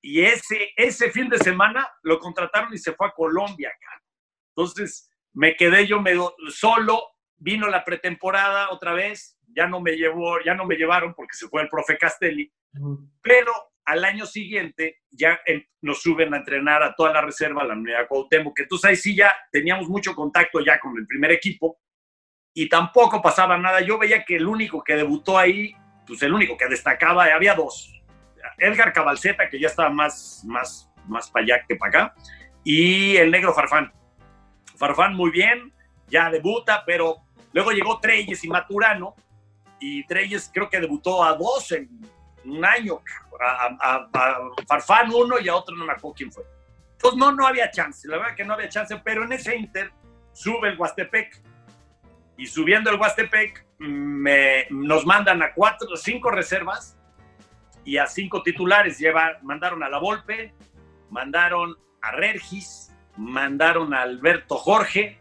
[0.00, 3.72] y ese, ese fin de semana lo contrataron y se fue a Colombia.
[4.56, 10.40] Entonces me quedé yo medio solo, vino la pretemporada otra vez, ya no me llevó,
[10.44, 12.50] ya no me llevaron porque se fue el profe Castelli,
[13.20, 13.52] pero
[13.84, 15.40] al año siguiente ya
[15.80, 18.96] nos suben a entrenar a toda la reserva, a la unidad Cuauhtémoc, que entonces ahí
[18.96, 21.78] sí ya teníamos mucho contacto ya con el primer equipo
[22.54, 23.80] y tampoco pasaba nada.
[23.80, 25.74] Yo veía que el único que debutó ahí
[26.06, 27.92] pues el único que destacaba, había dos.
[28.58, 32.14] Edgar Cabalceta, que ya estaba más, más, más para allá que para acá,
[32.64, 33.92] y el negro Farfán.
[34.76, 35.72] Farfán muy bien,
[36.08, 37.18] ya debuta, pero
[37.52, 39.14] luego llegó Treyes y Maturano,
[39.80, 41.88] y Treyes creo que debutó a dos en
[42.44, 43.00] un año,
[43.40, 44.08] a,
[44.66, 46.44] Farfán uno y a otro no me acuerdo quién fue.
[46.92, 49.90] Entonces no, no había chance, la verdad que no había chance, pero en ese Inter
[50.32, 51.40] sube el Huastepec,
[52.36, 56.96] y subiendo el Huastepec me, nos mandan a cuatro, cinco reservas
[57.84, 58.98] y a cinco titulares.
[58.98, 60.54] Lleva, mandaron a La Volpe,
[61.10, 65.20] mandaron a Regis, mandaron a Alberto Jorge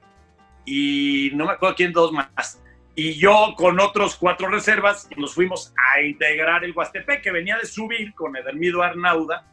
[0.65, 2.60] y no me acuerdo quién dos más.
[2.95, 7.65] Y yo con otros cuatro reservas nos fuimos a integrar el Huastepec, que venía de
[7.65, 9.45] subir con Edelmido Arnauda.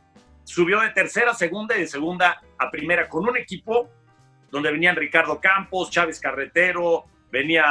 [0.44, 3.90] Subió de tercera a segunda y de segunda a primera con un equipo
[4.50, 7.64] donde venían Ricardo Campos, Chávez Carretero, venía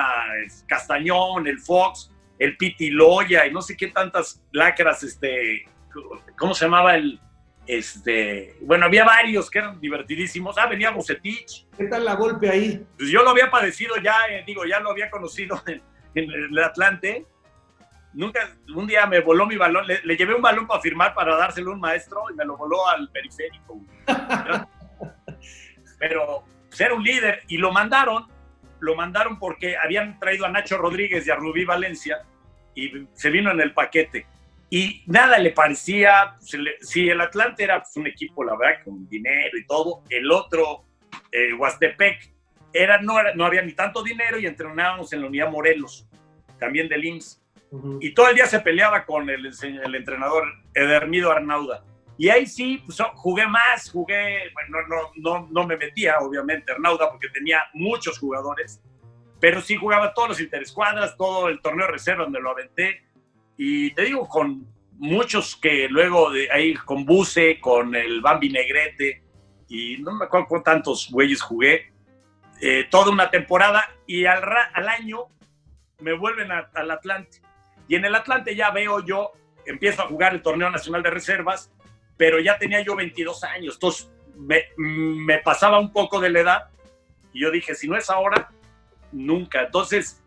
[0.67, 5.67] Castañón, el Fox, el Piti Loya y no sé qué tantas lacras, este,
[6.37, 7.19] ¿cómo se llamaba el,
[7.67, 10.57] este, bueno, había varios que eran divertidísimos.
[10.57, 11.67] Ah, venía Bucetich.
[11.77, 12.85] ¿Qué tal la golpe ahí?
[12.97, 15.81] Pues yo lo había padecido ya, eh, digo, ya lo había conocido en,
[16.15, 17.25] el Atlante.
[18.13, 21.71] Nunca, un día me voló mi balón, le, llevé un balón para firmar para dárselo
[21.71, 23.81] a un maestro y me lo voló al periférico.
[25.99, 28.27] Pero pues, era un líder y lo mandaron
[28.79, 32.19] lo mandaron porque habían traído a Nacho Rodríguez y a Rubí Valencia
[32.75, 34.27] y se vino en el paquete.
[34.69, 36.35] Y nada le parecía,
[36.81, 40.83] si el Atlante era pues, un equipo, la verdad, con dinero y todo, el otro,
[41.31, 42.33] eh, Huastepec,
[42.73, 46.07] era, no, no había ni tanto dinero y entrenábamos en la unidad Morelos,
[46.59, 47.41] también del IMSS.
[47.99, 51.83] Y todo el día se peleaba con el, el entrenador Edermido Arnauda.
[52.17, 57.09] Y ahí sí, pues, jugué más, jugué, bueno, no, no, no me metía, obviamente, Arnauda,
[57.11, 58.81] porque tenía muchos jugadores,
[59.39, 63.03] pero sí jugaba todos los interescuadras, todo el torneo de reserva donde lo aventé.
[63.57, 69.23] Y te digo, con muchos que luego de ahí, con Buse, con el Bambi Negrete,
[69.67, 71.91] y no me acuerdo con tantos güeyes jugué,
[72.61, 74.43] eh, toda una temporada, y al,
[74.73, 75.25] al año
[75.99, 77.41] me vuelven al Atlante.
[77.87, 79.31] Y en el Atlante ya veo yo,
[79.65, 81.71] empiezo a jugar el torneo nacional de reservas,
[82.15, 86.69] pero ya tenía yo 22 años, entonces me, pasaba un poco de la edad
[87.33, 88.49] y yo dije, si no es ahora,
[89.11, 89.63] nunca.
[89.63, 90.23] Entonces,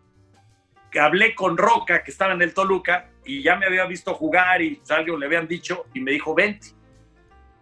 [1.00, 4.76] hablé con Roca, que estaba en el Toluca, y ya me había visto jugar y
[4.76, 6.68] pues, algo le habían dicho, y me dijo, vente.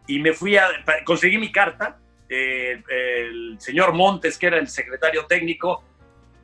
[0.06, 0.68] Y me fui a,
[1.04, 5.84] conseguí mi carta, el señor Montes, que era el secretario técnico,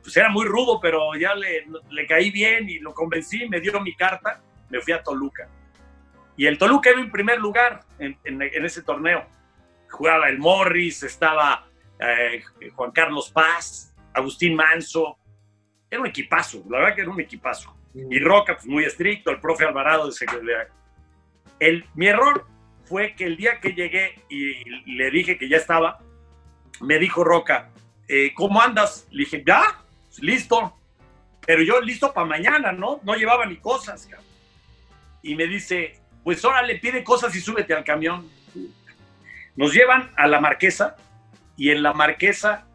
[0.01, 3.79] pues era muy rudo, pero ya le, le caí bien y lo convencí, me dio
[3.81, 5.49] mi carta, me fui a Toluca.
[6.37, 9.25] Y el Toluca iba en primer lugar en, ese torneo.
[9.89, 11.67] Jugaba el Morris, estaba
[11.99, 15.17] eh, Juan Carlos Paz, Agustín Manso.
[15.89, 17.74] Era un equipazo, la verdad que era un equipazo.
[17.95, 20.09] Y Roca, pues muy estricto, el profe Alvarado
[21.59, 22.45] El, mi error
[22.83, 25.99] fue que el día que llegué y le dije que ya estaba,
[26.81, 27.69] me dijo Roca,
[28.07, 29.07] eh, ¿cómo andas?
[29.11, 29.81] Le dije, ya,
[30.19, 30.75] listo.
[31.45, 32.99] Pero yo listo para mañana, ¿no?
[33.03, 34.09] No llevaba ni cosas.
[35.21, 38.29] Y me dice, pues ahora le pide cosas y súbete al camión.
[39.55, 40.97] Nos llevan a la marquesa
[41.55, 42.65] y en la marquesa,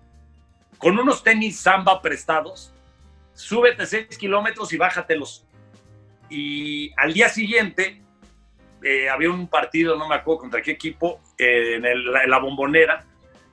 [0.78, 2.72] con unos tenis samba prestados,
[3.40, 5.46] súbete seis kilómetros y bájatelos.
[6.28, 8.02] Y al día siguiente
[8.82, 13.04] eh, había un partido, no me acuerdo contra qué equipo, eh, en, la, bombonera,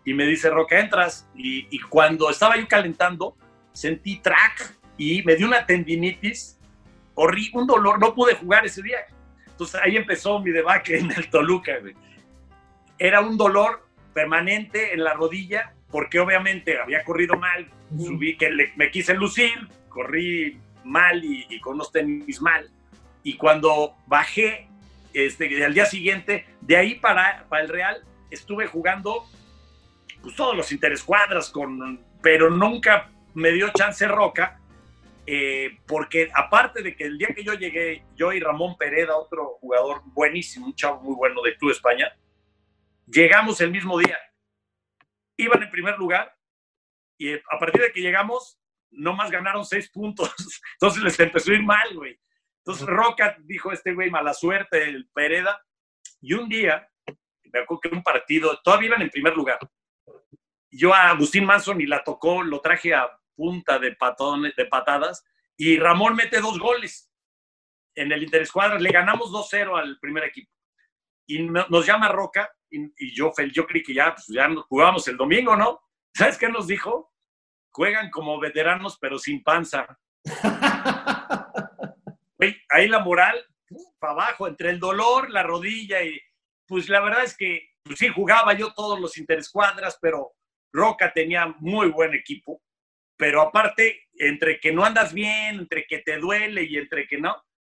[0.06, 1.28] y me dice, Roca, entras.
[1.36, 3.36] Y, y, cuando estaba yo calentando,
[3.74, 6.60] sentí track y me dio una tendinitis,
[7.16, 9.00] horrible, un dolor, no pude jugar ese día.
[9.48, 11.74] Entonces ahí empezó mi debacle en el Toluca,
[13.00, 18.92] Era un dolor permanente en la rodilla porque obviamente había corrido mal, subí que me
[18.92, 22.70] quise lucir, corrí mal y, con unos tenis mal.
[23.24, 24.68] Y cuando bajé,
[25.14, 29.26] este, al día siguiente, de ahí para, para el Real, estuve jugando
[30.22, 34.60] pues, todos los interescuadras, con, pero nunca me dio chance Roca,
[35.26, 39.58] eh, porque aparte de que el día que yo llegué, yo y Ramón Pereda, otro
[39.60, 42.16] jugador buenísimo, un chavo muy bueno de Club España,
[43.06, 44.18] llegamos el mismo día.
[45.36, 46.37] Iban en primer lugar
[47.18, 48.60] y a partir de que llegamos,
[48.92, 50.34] no más ganaron seis puntos.
[50.74, 52.20] Entonces les empezó a ir mal, güey.
[52.60, 55.64] Entonces Roca dijo este güey, mala suerte, el Pereda.
[56.22, 56.90] Y un día,
[57.54, 59.60] me acuerdo que un partido, todavía iban en primer lugar.
[60.70, 65.24] Yo a Agustín Manson y la tocó, lo traje a punta de, patones, de patadas
[65.56, 67.12] y Ramón mete dos goles
[67.96, 68.80] en el Interescuadra.
[68.80, 70.52] Le ganamos 2-0 al primer equipo.
[71.26, 75.56] Y nos llama Roca y, yo, yo creí que ya, pues, ya jugábamos el domingo,
[75.56, 75.80] ¿no?
[76.18, 77.12] ¿Sabes qué nos dijo?
[77.78, 80.00] juegan como veteranos, pero sin panza.
[82.70, 83.38] ahí la moral,
[84.00, 86.20] para abajo, entre el dolor, la rodilla y
[86.66, 90.34] pues la verdad es que pues, sí jugaba yo todos los interescuadras, pero
[90.74, 92.64] Roca tenía muy buen equipo.
[93.16, 97.36] Pero aparte, entre que no andas bien, entre que te duele y entre que no,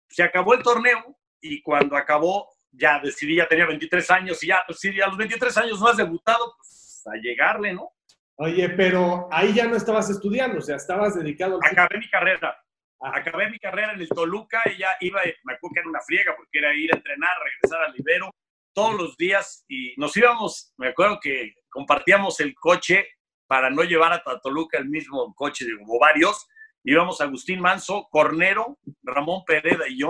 [0.08, 4.64] se acabó el torneo y cuando acabó ya decidí, ya tenía 23 años y ya,
[4.68, 7.97] pues, sí, a los 23 años no has debutado, pues a llegarle, ¿no?
[8.40, 11.60] Oye, pero ahí ya no estabas estudiando, o sea, estabas dedicado...
[11.64, 12.56] Acabé mi carrera.
[13.02, 13.12] Ah.
[13.16, 16.36] Acabé mi carrera en el Toluca y ya iba, me acuerdo que era una friega
[16.36, 18.30] porque era ir a entrenar, regresar al Ibero
[18.74, 23.08] todos los días y nos íbamos, me acuerdo que compartíamos el coche
[23.48, 26.48] para no llevar a Toluca el mismo coche, como varios,
[26.84, 30.10] íbamos Agustín Manso, Cornero, Ramón Pereda y yo.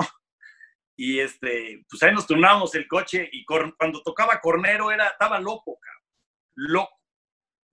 [1.00, 5.78] Y este, pues ahí nos turnábamos el coche y cuando tocaba Cornero era, estaba loco,
[5.80, 6.04] cabrón.
[6.56, 6.97] Loco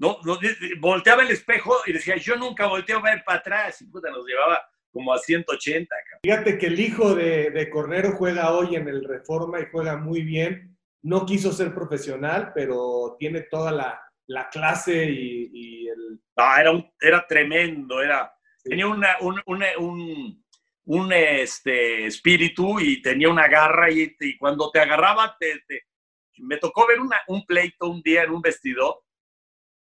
[0.04, 0.38] no,
[0.80, 3.80] volteaba el espejo y decía, yo nunca volteo a ver para atrás.
[3.80, 4.62] Y puta, nos llevaba
[4.92, 5.94] como a 180.
[6.22, 10.22] Fíjate que el hijo de, de Cornero juega hoy en el Reforma y juega muy
[10.22, 10.76] bien.
[11.02, 16.20] No quiso ser profesional, pero tiene toda la, la clase y, el...
[16.36, 18.32] Ah, era, un, era tremendo, era...
[18.62, 20.44] Tenía una, un, un,
[20.84, 25.60] un, este, espíritu y tenía una garra y, y cuando te agarraba, te,
[26.38, 29.04] me tocó ver una, un pleito un día en un vestidor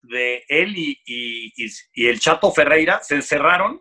[0.03, 1.53] de él y,
[1.95, 3.81] el Chato Ferreira se encerraron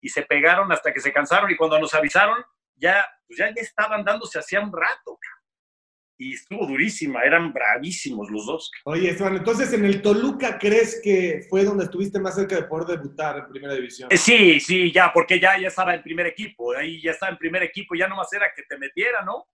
[0.00, 2.36] y se pegaron hasta que se cansaron y cuando nos avisaron
[2.76, 5.18] ya, pues ya, estaban dándose hacía un rato.
[6.18, 8.70] Y estuvo durísima, eran bravísimos los dos.
[8.84, 12.98] Oye, Esteban, entonces en el Toluca crees que fue donde estuviste más cerca de poder
[12.98, 14.08] debutar en primera división.
[14.10, 17.38] Eh, sí, sí, ya, porque ya, ya estaba en primer equipo, ahí ya estaba en
[17.38, 19.46] primer equipo, ya nomás era que te metiera, ¿no?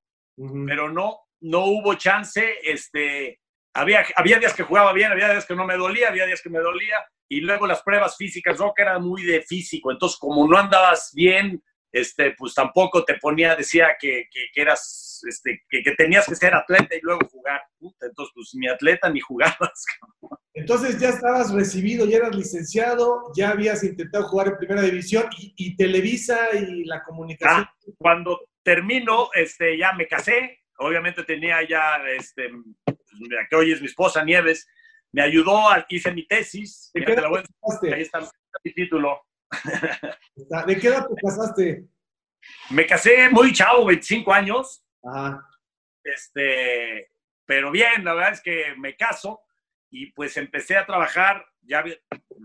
[0.66, 3.40] Pero no, no hubo chance, este,
[3.74, 6.50] había, había días que jugaba bien, había días que no me dolía, había días que
[6.50, 6.96] me dolía,
[7.28, 11.62] y luego las pruebas físicas, que era muy de físico, entonces como no andabas bien,
[11.92, 16.54] este, pues tampoco te ponía, decía que, que, eras, este, que, que, tenías que ser
[16.54, 17.60] atleta y luego jugar.
[17.80, 19.84] entonces, pues ni atleta ni jugabas.
[20.54, 25.76] Entonces ya estabas recibido, ya eras licenciado, ya habías intentado jugar en primera división y,
[25.76, 27.64] Televisa y la comunicación.
[27.64, 32.50] Ah, cuando termino, este, ya me casé, obviamente tenía ya este,
[33.48, 34.68] que hoy es mi esposa Nieves,
[35.12, 36.90] me ayudó, hice mi tesis.
[36.94, 37.94] ¿De qué edad te casaste?
[37.94, 38.20] Ahí está
[38.64, 39.22] mi título.
[40.66, 41.84] ¿De qué edad te casaste?
[42.70, 44.84] Me casé muy chavo, 25 años.
[46.02, 47.10] Este,
[47.44, 49.40] pero bien, la verdad es que me caso
[49.90, 51.44] y pues empecé a trabajar.
[51.60, 51.84] Ya,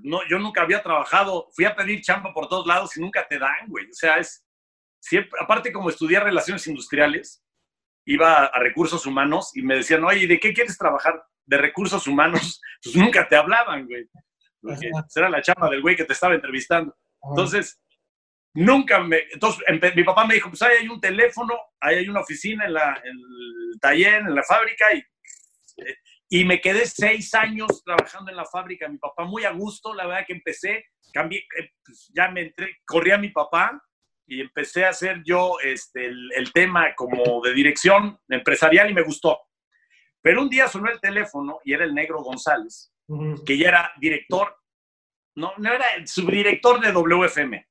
[0.04, 3.40] no, yo nunca había trabajado, fui a pedir chamba por todos lados y nunca te
[3.40, 3.86] dan, güey.
[3.86, 4.46] O sea, es
[5.00, 7.44] siempre, aparte como estudié relaciones industriales,
[8.08, 11.22] iba a recursos humanos y me decían, oye, ¿de qué quieres trabajar?
[11.46, 12.62] De recursos humanos.
[12.84, 14.08] Pues nunca te hablaban, güey.
[15.16, 16.96] era la chamba del güey que te estaba entrevistando.
[17.24, 17.82] Entonces,
[18.54, 19.24] nunca me...
[19.34, 19.64] Entonces,
[19.96, 23.02] mi papá me dijo, pues ahí hay un teléfono, ahí hay una oficina en, la,
[23.04, 25.04] en el taller, en la fábrica, y,
[26.30, 28.88] y me quedé seis años trabajando en la fábrica.
[28.88, 32.78] Mi papá muy a gusto, la verdad que empecé, cambié, eh, pues, ya me entré,
[32.86, 33.82] corrí a mi papá,
[34.28, 39.40] y empecé a hacer yo este, el, tema como de dirección empresarial y me gustó.
[40.22, 42.92] Pero un día sonó el teléfono y era el negro González,
[43.46, 44.58] que ya era director,
[45.36, 47.68] no, no era el subdirector de WFM.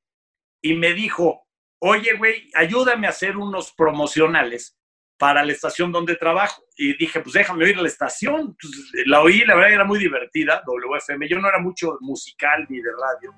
[0.63, 1.47] Y me dijo,
[1.79, 4.75] oye, güey, ayúdame a hacer unos promocionales
[5.17, 6.63] para la estación donde trabajo.
[6.75, 8.55] Y dije, pues déjame oír la estación.
[8.59, 11.27] Pues, la oí, la verdad era muy divertida, WFM.
[11.27, 13.35] Yo no era mucho musical ni de radio.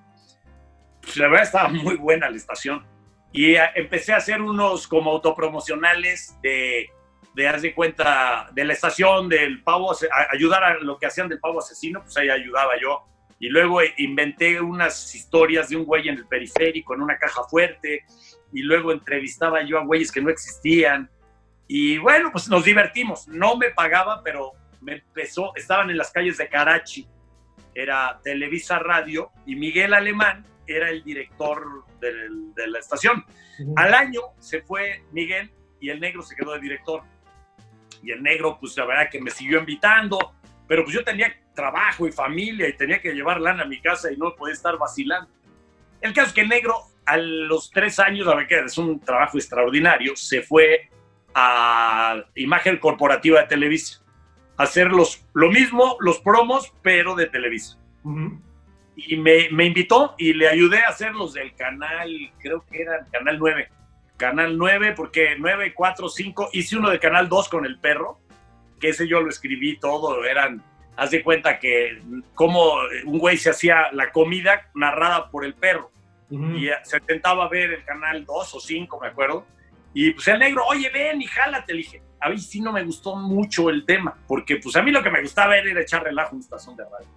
[1.01, 2.85] Pues la verdad estaba muy buena la estación.
[3.31, 6.89] Y empecé a hacer unos como autopromocionales de,
[7.35, 9.95] de haz de cuenta, de la estación del pavo,
[10.31, 13.05] ayudar a lo que hacían del pavo asesino, pues ahí ayudaba yo.
[13.39, 18.03] Y luego inventé unas historias de un güey en el periférico, en una caja fuerte,
[18.51, 21.09] y luego entrevistaba yo a güeyes que no existían.
[21.67, 23.27] Y bueno, pues nos divertimos.
[23.27, 27.07] No me pagaba, pero me empezó, estaban en las calles de Karachi,
[27.73, 33.25] era Televisa Radio, y Miguel Alemán era el director de la estación.
[33.75, 37.03] Al año se fue Miguel y el negro se quedó de director.
[38.01, 40.35] Y el negro, pues la verdad que me siguió invitando,
[40.67, 44.11] pero pues yo tenía trabajo y familia y tenía que llevar lana a mi casa
[44.11, 45.29] y no podía estar vacilando.
[45.99, 48.99] El caso es que el negro, a los tres años, la verdad que es un
[48.99, 50.89] trabajo extraordinario, se fue
[51.33, 54.01] a imagen corporativa de Televisa.
[54.59, 57.79] Hacer los, lo mismo, los promos, pero de Televisa.
[58.95, 63.07] Y me, me, invitó y le ayudé a hacer los del canal, creo que era
[63.11, 63.69] canal 9
[64.19, 68.19] Canal 9, porque 9, 4, 5, hice uno de Canal 2 con el perro,
[68.77, 70.61] que ese yo lo escribí todo, eran,
[70.97, 72.01] haz de cuenta que
[72.35, 72.73] como
[73.05, 75.89] un güey se hacía la comida narrada por el perro,
[76.29, 79.47] y se intentaba ver el Canal 2 o 5, me acuerdo,
[79.93, 82.83] y pues el negro, oye, ven y jálate, le dije, a mí sí no me
[82.83, 86.29] gustó mucho el tema, porque pues a mí lo que me gustaba era echar relajo
[86.29, 87.07] en una estación de radio,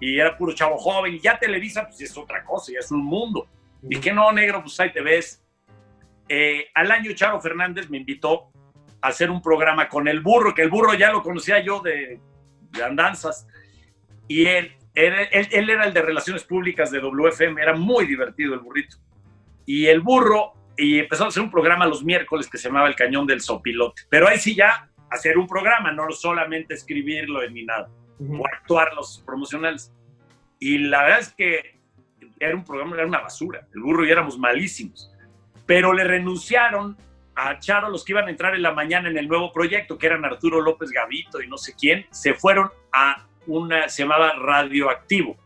[0.00, 3.04] y era puro chavo joven, y ya Televisa pues es otra cosa, ya es un
[3.04, 3.46] mundo.
[3.82, 5.44] Y Dije, no, negro, pues ahí te ves,
[6.28, 8.50] eh, al año Charo Fernández me invitó
[9.00, 12.20] a hacer un programa con el burro, que el burro ya lo conocía yo de,
[12.82, 13.46] andanzas,
[14.26, 18.96] y él, él, era el de Relaciones Públicas de WFM, era muy divertido el burrito.
[19.66, 22.96] Y el burro, y empezó a hacer un programa los miércoles que se llamaba El
[22.96, 27.88] Cañón del Sopilote, pero ahí sí ya hacer un programa, no solamente escribirlo ni nada,
[28.20, 29.92] o actuar los promocionales.
[30.58, 31.80] Y la verdad es que
[32.38, 35.12] era un programa, era una basura, el burro y éramos malísimos.
[35.66, 36.96] Pero le renunciaron
[37.36, 40.06] a Charo los que iban a entrar en la mañana en el nuevo proyecto, que
[40.06, 45.36] eran Arturo López Gavito y no sé quién, se fueron a una, se llamaba Radioactivo,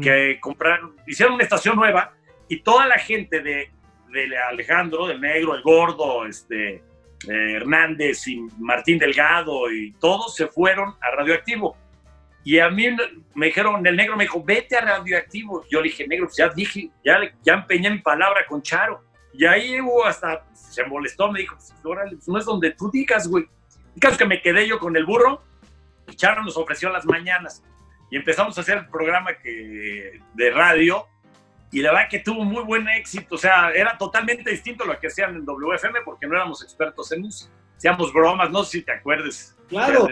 [0.00, 2.12] que compraron, hicieron una estación nueva
[2.48, 3.70] y toda la gente de,
[4.12, 6.82] de Alejandro, del Negro, el Gordo, este, eh,
[7.28, 11.76] Hernández y Martín Delgado y todos se fueron a Radioactivo.
[12.44, 12.88] Y a mí
[13.34, 15.64] me dijeron, el negro me dijo, vete a Radioactivo.
[15.70, 19.02] Yo le dije, negro, pues ya dije, ya, ya empeñé mi palabra con Charo
[19.32, 23.26] y ahí hubo hasta, se molestó, me dijo, pues, pues, no es donde tú digas,
[23.28, 23.48] güey.
[23.98, 25.42] Caso que me quedé yo con el burro,
[26.08, 27.62] y Charo nos ofreció las mañanas.
[28.10, 31.06] Y empezamos a hacer el programa que, de radio,
[31.72, 33.34] y la verdad que tuvo muy buen éxito.
[33.34, 37.10] O sea, era totalmente distinto a lo que hacían en WFM, porque no éramos expertos
[37.12, 37.50] en música.
[37.78, 39.56] Hacíamos bromas, no sé si te acuerdes.
[39.68, 40.06] Claro.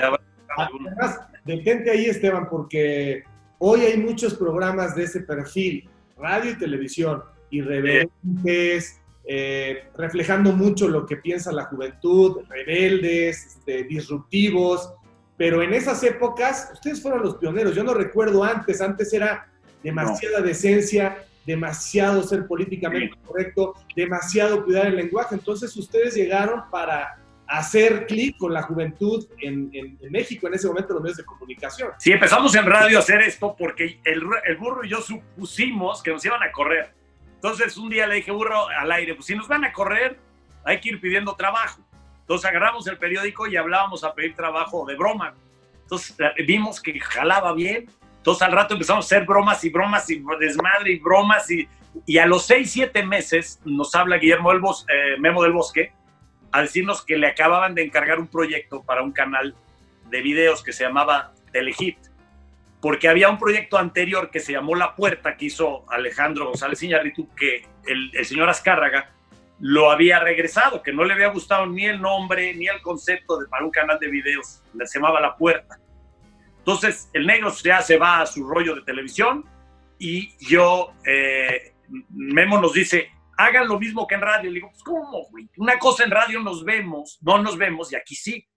[0.57, 3.25] Además, detente ahí, Esteban, porque
[3.59, 11.05] hoy hay muchos programas de ese perfil, radio y televisión, irreverentes, eh, reflejando mucho lo
[11.05, 14.95] que piensa la juventud, rebeldes, este, disruptivos,
[15.37, 19.47] pero en esas épocas ustedes fueron los pioneros, yo no recuerdo antes, antes era
[19.83, 28.07] demasiada decencia, demasiado ser políticamente correcto, demasiado cuidar el lenguaje, entonces ustedes llegaron para hacer
[28.07, 29.71] clic con la juventud en,
[30.11, 31.91] México en ese momento los medios de comunicación.
[31.99, 36.13] Sí, empezamos en radio a hacer esto porque el, el burro y yo supusimos que
[36.13, 37.01] nos iban a correr
[37.43, 40.19] entonces un día le dije, burro, al aire, pues si nos van a correr,
[40.63, 41.81] hay que ir pidiendo trabajo.
[42.21, 45.33] Entonces agarramos el periódico y hablábamos a pedir trabajo de broma.
[45.81, 47.89] Entonces eh, vimos que jalaba bien.
[48.21, 51.51] Entonces al rato empezamos a hacer bromas y bromas y desmadre y bromas.
[51.51, 51.69] Y,
[52.07, 55.93] y a los seis, siete meses nos habla Guillermo del Bosque, eh, Memo del Bosque
[56.53, 59.55] a decirnos que le acababan de encargar un proyecto para un canal
[60.11, 62.11] de videos que se llamaba Telehit
[62.81, 67.29] porque había un proyecto anterior que se llamó La Puerta, que hizo Alejandro González Iñárritu,
[67.35, 69.11] que el, señor Azcárraga
[69.59, 73.47] lo había regresado, que no le había gustado ni el nombre ni el concepto de,
[73.47, 75.79] para un canal de videos, se llamaba La Puerta.
[76.71, 79.45] Entonces, el negro ya se va a su rollo de televisión
[79.99, 81.75] y yo, eh,
[82.11, 84.51] Memo nos dice, hagan lo mismo que en radio.
[84.51, 85.51] Le digo, pues, ¿cómo, güey?
[85.57, 88.49] Una cosa en radio nos vemos, no nos vemos y aquí sí.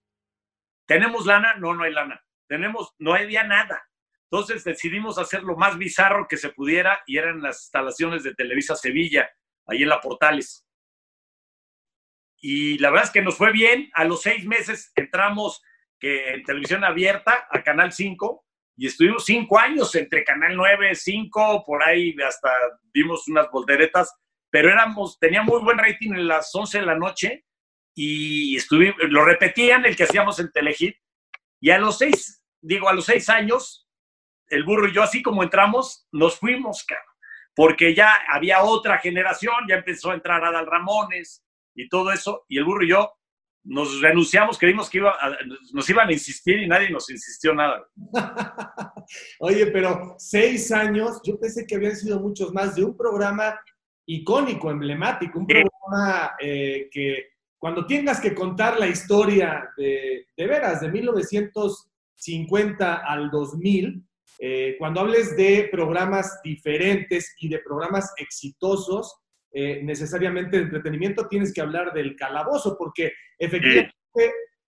[0.86, 1.56] ¿Tenemos lana?
[1.56, 2.24] No, no hay lana.
[2.48, 3.84] Tenemos, no había nada.
[4.30, 8.76] Entonces decidimos hacer lo más bizarro que se pudiera y eran las instalaciones de Televisa
[8.76, 9.28] Sevilla,
[9.66, 10.68] ahí en la Portales.
[12.38, 13.90] Y la verdad es que nos fue bien.
[13.96, 15.64] A los seis meses entramos
[16.04, 18.46] que en televisión abierta a Canal 5
[18.76, 22.52] y estuvimos cinco años entre Canal 9, 5, por ahí hasta
[22.94, 24.14] vimos unas volteretas,
[24.50, 27.46] pero éramos, tenía muy buen rating en las 11 de la noche
[27.96, 30.98] y estuvimos, lo repetían el que hacíamos en Telehit
[31.62, 33.88] y a los seis, digo, a los seis años
[34.48, 36.86] el burro y yo, así como entramos, nos fuimos,
[37.56, 42.58] porque ya había otra generación, ya empezó a entrar Adal Ramones y todo eso, y
[42.58, 43.14] el burro y yo
[43.64, 45.16] nos renunciamos, creímos que iba
[45.72, 47.88] nos iban a insistir y nadie nos insistió nada.
[49.40, 53.58] Oye, pero seis años, yo pensé que habían sido muchos más de un programa
[54.06, 60.82] icónico, emblemático, un programa eh, que cuando tengas que contar la historia de, de veras,
[60.82, 64.06] de 1950 al 2000,
[64.40, 69.23] eh, cuando hables de programas diferentes y de programas exitosos,
[69.56, 73.94] eh, necesariamente de entretenimiento, tienes que hablar del calabozo, porque efectivamente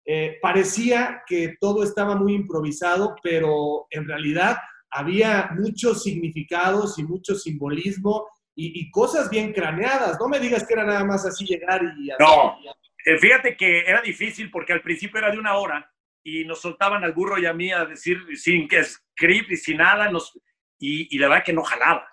[0.05, 4.57] eh, parecía que todo estaba muy improvisado, pero en realidad
[4.89, 10.17] había muchos significados y mucho simbolismo y, cosas bien craneadas.
[10.19, 12.09] No me digas que era nada más así llegar y...
[12.17, 12.57] no,
[13.19, 15.89] fíjate que era difícil porque al principio era de una hora
[16.23, 19.77] y nos soltaban al burro y a mí a decir sin que script y sin
[19.77, 20.38] nada, nos,
[20.77, 22.07] y, y la verdad que no jalaba.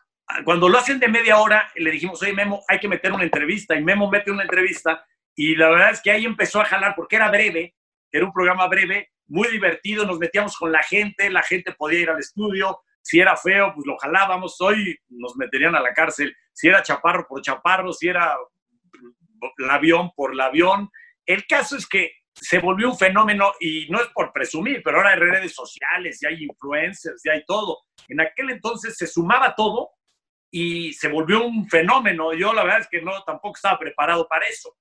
[0.44, 3.76] Cuando lo hacen de media hora, le dijimos, oye Memo, hay que meter una entrevista,
[3.76, 7.16] y Memo mete una entrevista, y la verdad es que ahí empezó a jalar, porque
[7.16, 7.74] era breve,
[8.10, 12.10] era un programa breve, muy divertido, nos metíamos con la gente, la gente podía ir
[12.10, 16.68] al estudio, si era feo, pues lo jalábamos, hoy nos meterían a la cárcel, si
[16.68, 18.36] era chaparro por chaparro, si era
[19.70, 20.90] avión por avión.
[21.24, 25.10] El caso es que se volvió un fenómeno y no es por presumir, pero ahora
[25.10, 27.78] hay redes sociales, y hay influencers, y hay todo.
[28.08, 29.90] En aquel entonces se sumaba todo
[30.59, 32.32] y se volvió un fenómeno.
[32.32, 34.74] Yo la verdad es que no tampoco estaba preparado para eso.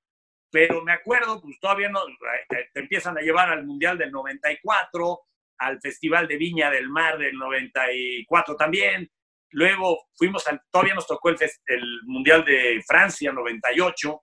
[0.49, 1.99] Pero me acuerdo, pues todavía no,
[2.47, 5.19] te, empiezan a llevar al Mundial del 94,
[5.57, 9.11] al Festival de Viña del Mar del 94 también.
[9.49, 14.21] Luego fuimos al, todavía nos tocó el, el Mundial de Francia 98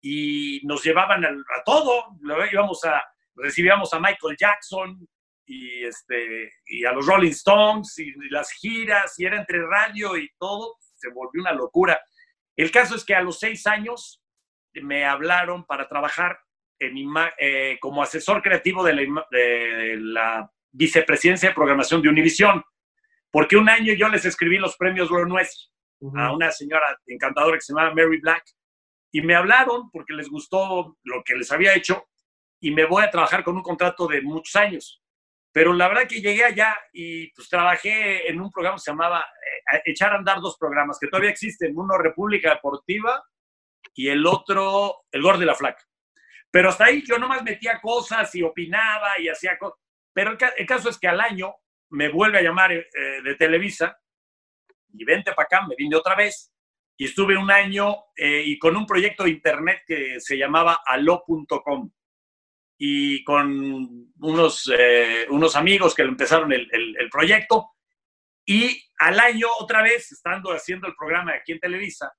[0.00, 2.06] y nos llevaban a, todo,
[2.50, 3.04] íbamos a,
[3.34, 5.06] recibíamos a Michael Jackson
[5.50, 10.30] y, este, y a los Rolling Stones y, las giras y era entre radio y
[10.38, 12.00] todo, se volvió una locura.
[12.56, 14.22] El caso es que a los seis años
[14.74, 16.38] me hablaron para trabajar
[16.78, 16.96] en,
[17.38, 22.62] eh, como asesor creativo de la, de la, vicepresidencia de programación de Univision,
[23.32, 25.36] porque un año yo les escribí los premios Lo
[26.16, 28.44] a una señora encantadora que se llama Mary Black,
[29.10, 32.04] y me hablaron porque les gustó lo que les había hecho
[32.60, 35.02] y me voy a trabajar con un contrato de muchos años.
[35.52, 39.20] Pero la verdad que llegué allá y pues trabajé en un programa que se llamaba
[39.72, 43.22] eh, Echar a Andar dos programas que todavía existen, uno República Deportiva
[43.94, 45.84] y el otro El Gordo de la Flaca.
[46.50, 49.78] Pero hasta ahí yo nomás metía cosas y opinaba y hacía cosas.
[50.12, 51.54] Pero el, caso es que al año
[51.90, 52.86] me vuelve a llamar eh,
[53.24, 53.98] de Televisa
[54.92, 56.52] y vente para acá, me vine otra vez
[56.96, 61.90] y estuve un año eh, y con un proyecto de internet que se llamaba alo.com
[62.82, 67.72] y con unos, eh, unos amigos que empezaron el, el, proyecto
[68.46, 72.10] y al año otra vez, estando haciendo el programa aquí en Televisa,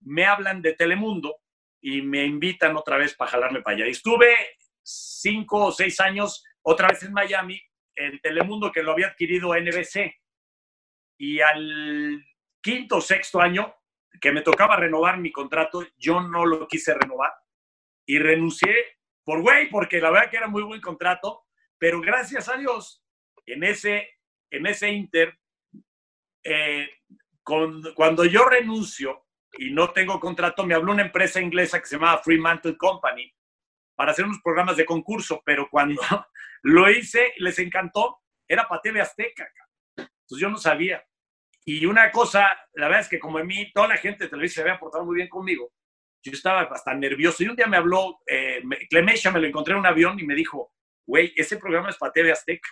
[0.00, 1.36] me hablan de Telemundo
[1.82, 3.86] y me invitan otra vez para jalarme para allá.
[3.86, 4.34] Y estuve
[4.82, 7.60] cinco o seis años otra vez en Miami,
[7.94, 10.10] en Telemundo que lo había adquirido NBC.
[11.18, 12.24] Y al
[12.62, 13.74] quinto o sexto año
[14.22, 17.34] que me tocaba renovar mi contrato, yo no lo quise renovar
[18.06, 18.97] y renuncié
[19.28, 21.44] por güey, porque la verdad que era muy buen contrato,
[21.76, 23.04] pero gracias a Dios,
[23.44, 24.08] en ese,
[24.50, 25.38] en ese Inter,
[26.42, 26.88] eh,
[27.44, 29.26] cuando yo renuncio
[29.58, 33.30] y no tengo contrato, me habló una empresa inglesa que se llamaba Fremantle Company
[33.94, 36.00] para hacer unos programas de concurso, pero cuando
[36.62, 39.46] lo hice, les encantó, era para TV Azteca.
[39.94, 41.04] Entonces yo no sabía.
[41.66, 44.64] Y una cosa, la verdad es que como en mí, toda la gente de televisión
[44.64, 45.70] se había portado muy bien conmigo,
[46.22, 47.42] yo estaba bastante nervioso.
[47.42, 50.34] Y un día me habló, eh, Clemesha, me lo encontré en un avión y me
[50.34, 50.72] dijo,
[51.06, 52.68] güey, ese programa es para TV Azteca.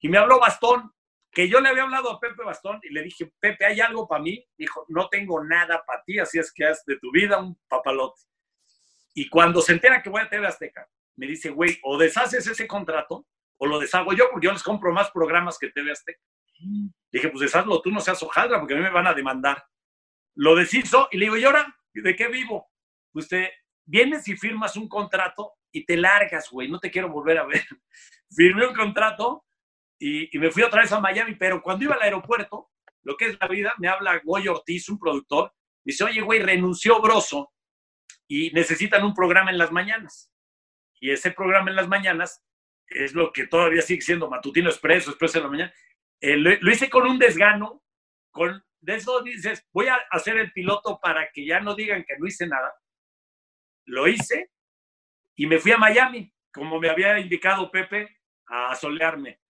[0.00, 0.92] Y me habló Bastón,
[1.30, 4.22] que yo le había hablado a Pepe Bastón y le dije, Pepe, ¿hay algo para
[4.22, 4.44] mí?
[4.56, 8.22] Dijo, no tengo nada para ti, así es que haz de tu vida un papalote.
[9.14, 12.66] Y cuando se entera que voy a TV Azteca, me dice, güey, o deshaces ese
[12.66, 13.26] contrato
[13.58, 16.20] o lo deshago yo, porque yo les compro más programas que TV Azteca.
[17.10, 19.64] Dije, pues deshazlo tú, no seas hojaldra, porque a mí me van a demandar.
[20.34, 21.76] Lo deshizo y le digo, ¿y ahora?
[21.92, 22.70] ¿De qué vivo?
[23.14, 23.48] Usted
[23.86, 27.64] vienes y firmas un contrato y te largas, güey, no te quiero volver a ver.
[28.30, 29.44] Firmé un contrato
[29.98, 32.70] y, me fui otra vez a Miami, pero cuando iba al aeropuerto,
[33.02, 35.52] lo que es la vida, me habla Goy Ortiz, un productor,
[35.84, 37.52] dice, oye, güey, renunció Broso
[38.28, 40.30] y necesitan un programa en las mañanas.
[41.00, 42.44] Y ese programa en las mañanas
[42.86, 45.74] es lo que todavía sigue siendo Matutino Expreso, Expreso en la mañana,
[46.20, 47.82] eh, lo, hice con un desgano,
[48.30, 52.18] con, de eso dices, voy a hacer el piloto para que ya no digan que
[52.18, 52.72] no hice nada.
[53.88, 54.50] Lo hice
[55.34, 59.40] y me fui a Miami, como me había indicado Pepe, a solearme.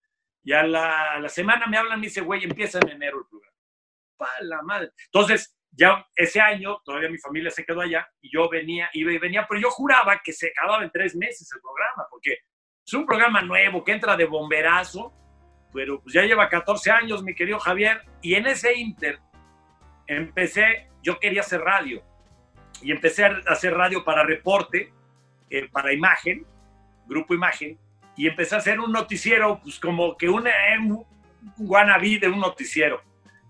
[0.43, 3.57] Y a la, semana me hablan y dice, güey, empieza en enero el programa.
[4.17, 4.91] Pa la madre.
[5.05, 9.17] Entonces, ya ese año, todavía mi familia se quedó allá y yo venía, iba y
[9.17, 12.37] venía, pero yo juraba que se acababa en tres meses el programa, porque
[12.85, 15.13] es un programa nuevo que entra de bomberazo,
[15.73, 19.19] pero pues ya lleva 14 años, mi querido Javier, y en ese inter
[20.07, 22.03] empecé, yo quería hacer radio,
[22.81, 24.91] y empecé a hacer radio para reporte,
[25.49, 26.45] eh, para imagen,
[27.07, 27.77] grupo imagen,
[28.15, 31.05] y empecé a hacer un noticiero, pues como que un, un
[31.57, 33.01] wannabe de un noticiero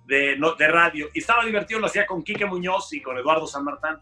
[0.06, 1.10] de, de radio.
[1.14, 3.98] Y estaba divertido, lo hacía con Quique Muñoz y con Eduardo San Martín.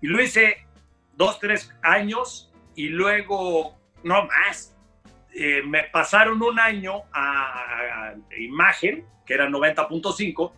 [0.00, 0.66] Y lo hice
[1.14, 4.76] dos, tres años y luego, no más,
[5.34, 10.52] eh, me pasaron un año a, imagen, que era 90.5,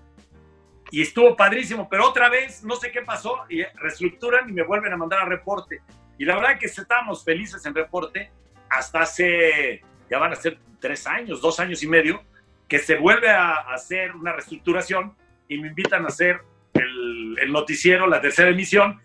[0.90, 4.92] y estuvo padrísimo, pero otra vez no sé qué pasó, y reestructuran y me vuelven
[4.92, 5.82] a mandar a reporte.
[6.18, 8.30] Y la verdad que estamos felices en reporte
[8.68, 12.22] hasta hace, ya van a ser tres años, dos años y medio,
[12.68, 15.16] que se vuelve a hacer una reestructuración
[15.48, 16.40] y me invitan a hacer
[16.74, 19.00] el, el noticiero, la tercera emisión,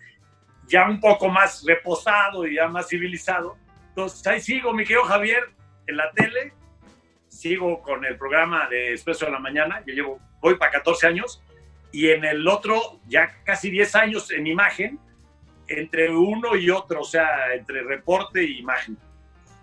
[0.68, 3.56] ya un poco más reposado y ya más civilizado.
[3.88, 5.50] Entonces ahí sigo, mi querido Javier,
[5.86, 6.52] en la tele,
[7.28, 11.42] sigo con el programa de Expreso de la Mañana, yo llevo, voy para 14 años,
[11.96, 14.98] y en el otro ya casi 10 años en imagen,
[15.66, 18.98] entre uno y otro, o sea, entre reporte e imagen.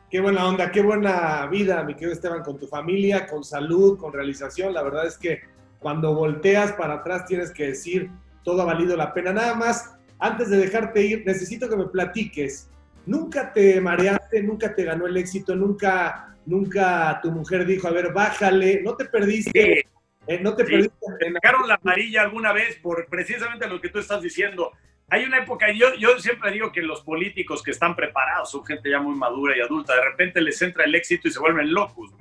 [0.09, 4.11] Qué buena onda, qué buena vida, mi querido Esteban, con tu familia, con salud, con
[4.11, 4.73] realización.
[4.73, 5.41] La verdad es que
[5.77, 8.09] cuando volteas para atrás tienes que decir,
[8.43, 9.31] todo ha valido la pena.
[9.31, 12.67] Nada más, antes de dejarte ir, necesito que me platiques.
[13.05, 18.11] Nunca te mareaste, nunca te ganó el éxito, nunca, nunca tu mujer dijo, a ver,
[18.11, 19.85] bájale, no te perdiste.
[20.27, 20.95] Eh, no te perdiste.
[21.19, 24.71] Me sacaron la amarilla alguna vez por precisamente lo que tú estás diciendo
[25.09, 28.89] hay una época, yo, yo siempre digo que los políticos que están preparados son gente
[28.89, 32.11] ya muy madura y adulta, de repente les entra el éxito y se vuelven locos.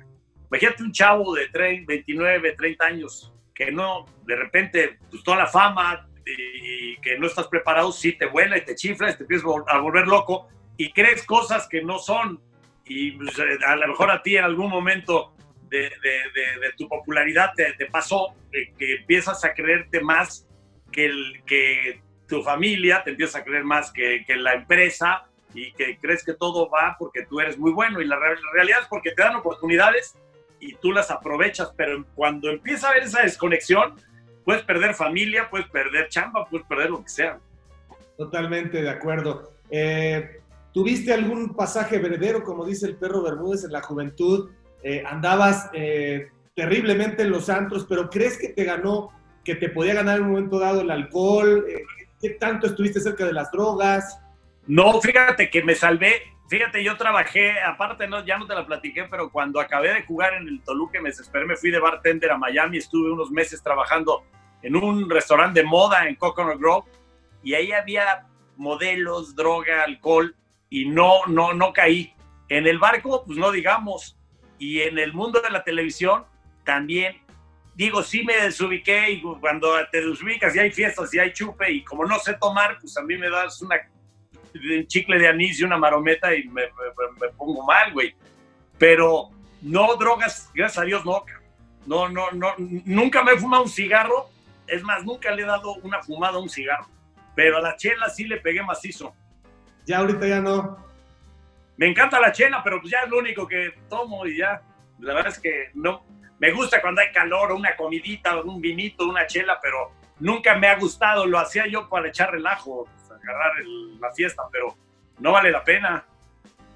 [0.49, 5.47] Imagínate un chavo de 30, 29, 30 años que no, de repente, pues toda la
[5.47, 9.47] fama y, que no estás preparado, sí te vuela y te chifla y te empiezas
[9.67, 10.47] a volver loco
[10.77, 12.39] y crees cosas que no son.
[12.85, 15.33] Y pues, eh, a lo mejor a ti en algún momento
[15.79, 20.47] de, tu popularidad te, pasó que empiezas a creerte más
[20.91, 21.11] que,
[21.45, 26.23] que tu familia te empieza a creer más que, que, la empresa y que crees
[26.23, 28.17] que todo va porque tú eres muy bueno y la,
[28.53, 30.15] realidad es porque te dan oportunidades
[30.59, 33.95] y tú las aprovechas, pero cuando empieza a haber esa desconexión,
[34.45, 37.37] puedes perder familia, puedes perder chamba, puedes perder lo que sea.
[38.17, 39.51] Totalmente de acuerdo.
[39.69, 40.39] Eh,
[40.73, 44.51] ¿Tuviste algún pasaje verdadero, como dice el perro Bermúdez, en la juventud?
[44.83, 49.09] Eh, andabas eh, terriblemente en los antros, pero ¿crees que te ganó,
[49.43, 51.65] que te podía ganar en un momento dado el alcohol?
[52.21, 54.19] ¿Qué tanto estuviste cerca de las drogas?
[54.67, 56.21] No, fíjate que me salvé.
[56.49, 60.33] Fíjate, yo trabajé, aparte no, ya no te la platiqué, pero cuando acabé de jugar
[60.35, 64.23] en el Toluca, me desesperé, me fui de bartender a Miami, estuve unos meses trabajando
[64.61, 66.85] en un restaurante de moda en Coconut Grove
[67.41, 68.27] y ahí había
[68.57, 70.35] modelos, droga, alcohol
[70.69, 72.13] y no, no, no caí.
[72.49, 74.17] En el barco, pues no digamos,
[74.63, 76.23] y en el mundo de la televisión
[76.63, 77.17] también
[77.75, 81.83] digo, sí me desubiqué y cuando te desubicas y hay fiestas y hay chupe y
[81.83, 83.75] como no sé tomar, pues a mí me das una,
[84.53, 86.63] un chicle de anís y una marometa y me,
[87.37, 88.15] pongo mal, güey.
[88.77, 91.25] Pero no drogas, gracias a Dios, no.
[91.85, 94.29] No, no, no, nunca me he fumado un cigarro.
[94.65, 96.87] Es más, nunca le he dado una fumada a un cigarro.
[97.35, 99.13] Pero a la chela sí le pegué macizo.
[99.85, 100.77] Ya ahorita ya no.
[101.77, 104.61] Me encanta la chela, pero pues ya es lo único que tomo y ya.
[104.99, 106.05] La verdad es que no,
[106.39, 110.77] me gusta cuando hay calor, una comidita, un vinito, una chela, pero nunca me ha
[110.77, 111.25] gustado.
[111.25, 113.53] Lo hacía yo para echar relajo, pues, agarrar
[113.99, 114.75] la fiesta, pero
[115.19, 116.05] no vale la pena.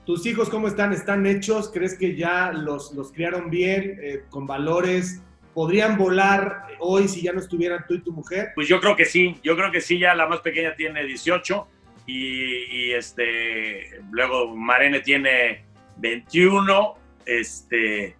[0.05, 0.93] ¿Tus hijos cómo están?
[0.93, 1.69] ¿Están hechos?
[1.69, 5.21] ¿Crees que ya los, los criaron bien, eh, con valores?
[5.53, 8.51] ¿Podrían volar hoy si ya no estuvieran tú y tu mujer?
[8.55, 11.67] Pues yo creo que sí, yo creo que sí, ya la más pequeña tiene 18
[12.07, 15.63] y, y este, luego Marene tiene
[15.97, 16.95] 21,
[17.25, 18.15] este,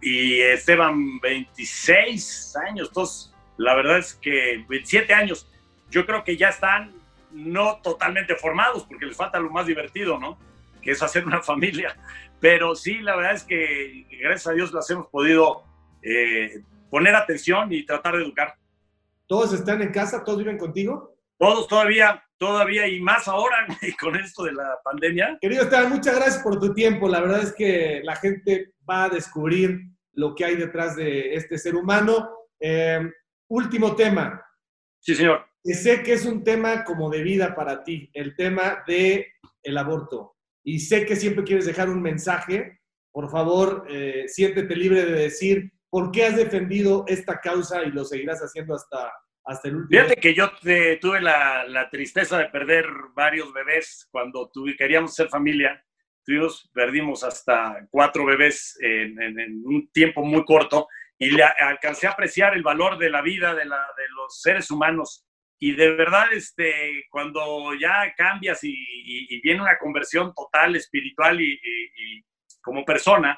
[0.00, 5.50] y Esteban 26 años, entonces la verdad es que 27 años,
[5.90, 6.94] yo creo que ya están
[7.32, 10.38] no totalmente formados porque les falta lo más divertido, ¿no?
[10.80, 11.96] Que es hacer una familia.
[12.40, 15.64] Pero sí, la verdad es que gracias a Dios las hemos podido
[16.02, 18.54] eh, poner atención y tratar de educar.
[19.26, 20.24] ¿Todos están en casa?
[20.24, 21.14] ¿Todos viven contigo?
[21.36, 23.66] Todos todavía, todavía y más ahora
[24.00, 25.38] con esto de la pandemia.
[25.40, 27.08] Querido Esteban, muchas gracias por tu tiempo.
[27.08, 29.80] La verdad es que la gente va a descubrir
[30.12, 32.30] lo que hay detrás de este ser humano.
[32.60, 33.00] Eh,
[33.48, 34.42] último tema.
[35.00, 35.46] Sí, señor.
[35.62, 39.26] sé que es un tema como de vida para ti, el tema de
[39.62, 40.36] el aborto.
[40.64, 42.80] Y sé que siempre quieres dejar un mensaje.
[43.12, 48.04] Por favor, eh, siéntete libre de decir por qué has defendido esta causa y lo
[48.04, 49.10] seguirás haciendo hasta,
[49.48, 50.02] hasta el último.
[50.02, 50.50] Fíjate que yo
[51.00, 55.82] tuve la, tristeza de perder varios bebés cuando tuve, queríamos ser familia.
[56.24, 60.86] Tuvimos, perdimos hasta cuatro bebés en, en, un tiempo muy corto
[61.18, 64.70] y le alcancé a apreciar el valor de la vida de, la, de los seres
[64.70, 65.24] humanos.
[65.58, 71.54] Y de verdad, este, cuando ya cambias y, y, viene una conversión total, espiritual y,
[71.54, 72.22] y
[72.60, 73.36] como persona,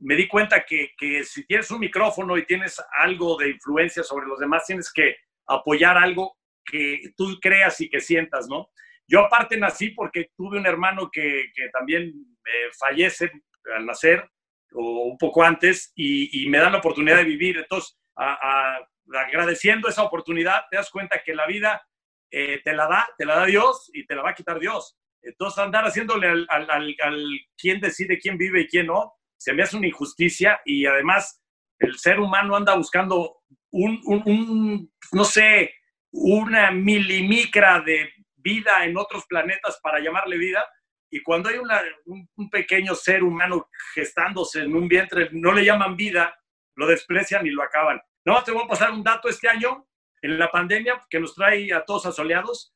[0.00, 4.26] me di cuenta que, que, si tienes un micrófono y tienes algo de influencia sobre
[4.26, 5.16] los demás, tienes que
[5.48, 8.70] apoyar algo que tú creas y que sientas, ¿no?
[9.06, 13.30] Yo aparte nací porque tuve un hermano que, también eh, fallece
[13.74, 14.28] al nacer
[14.72, 17.56] o un poco antes y, y, me dan la oportunidad de vivir.
[17.56, 21.82] Entonces, agradeciendo esa oportunidad, te das cuenta que la vida
[22.30, 24.98] eh, te la da, te la da Dios y te la va a quitar Dios.
[25.22, 29.54] Entonces, andar haciéndole al, al, al, al quién decide quién vive y quién no, se
[29.54, 31.42] me hace una injusticia y además
[31.78, 33.37] el ser humano anda buscando
[33.70, 35.74] un, no sé,
[36.10, 40.66] una milimicra de vida en otros planetas para llamarle vida.
[41.10, 45.96] Y cuando hay un, un, pequeño ser humano gestándose en un vientre, no le llaman
[45.96, 46.38] vida,
[46.74, 48.00] lo desprecian y lo acaban.
[48.24, 49.86] No, te voy a pasar un dato este año,
[50.22, 52.74] en la pandemia, que nos trae a todos asoleados,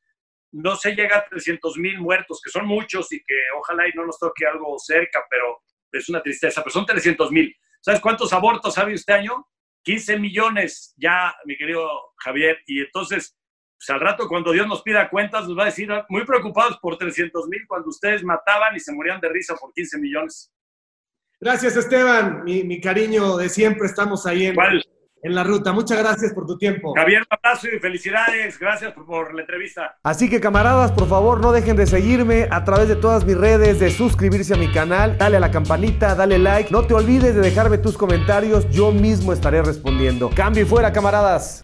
[0.51, 4.05] no se llega a 300 mil muertos, que son muchos y que ojalá y no
[4.05, 7.55] nos toque algo cerca, pero es una tristeza, pero son 300 mil.
[7.81, 9.47] ¿Sabes cuántos abortos ha habido este año?
[9.83, 12.57] 15 millones ya, mi querido Javier.
[12.65, 13.37] Y entonces,
[13.77, 16.97] pues al rato cuando Dios nos pida cuentas, nos va a decir, muy preocupados por
[16.97, 20.51] 300 mil cuando ustedes mataban y se morían de risa por 15 millones.
[21.39, 22.43] Gracias, Esteban.
[22.45, 24.55] Mi, cariño de siempre, estamos ahí en,
[25.23, 25.71] en la ruta.
[25.71, 26.93] Muchas gracias por tu tiempo.
[26.95, 28.59] Javier, un abrazo y felicidades.
[28.59, 29.97] Gracias por, la entrevista.
[30.03, 33.79] Así que camaradas, por favor, no dejen de seguirme a través de todas mis redes,
[33.79, 36.71] de suscribirse a mi canal, dale a la campanita, dale like.
[36.71, 40.29] No te olvides de dejarme tus comentarios, yo mismo estaré respondiendo.
[40.29, 41.61] Cambio y fuera, camaradas.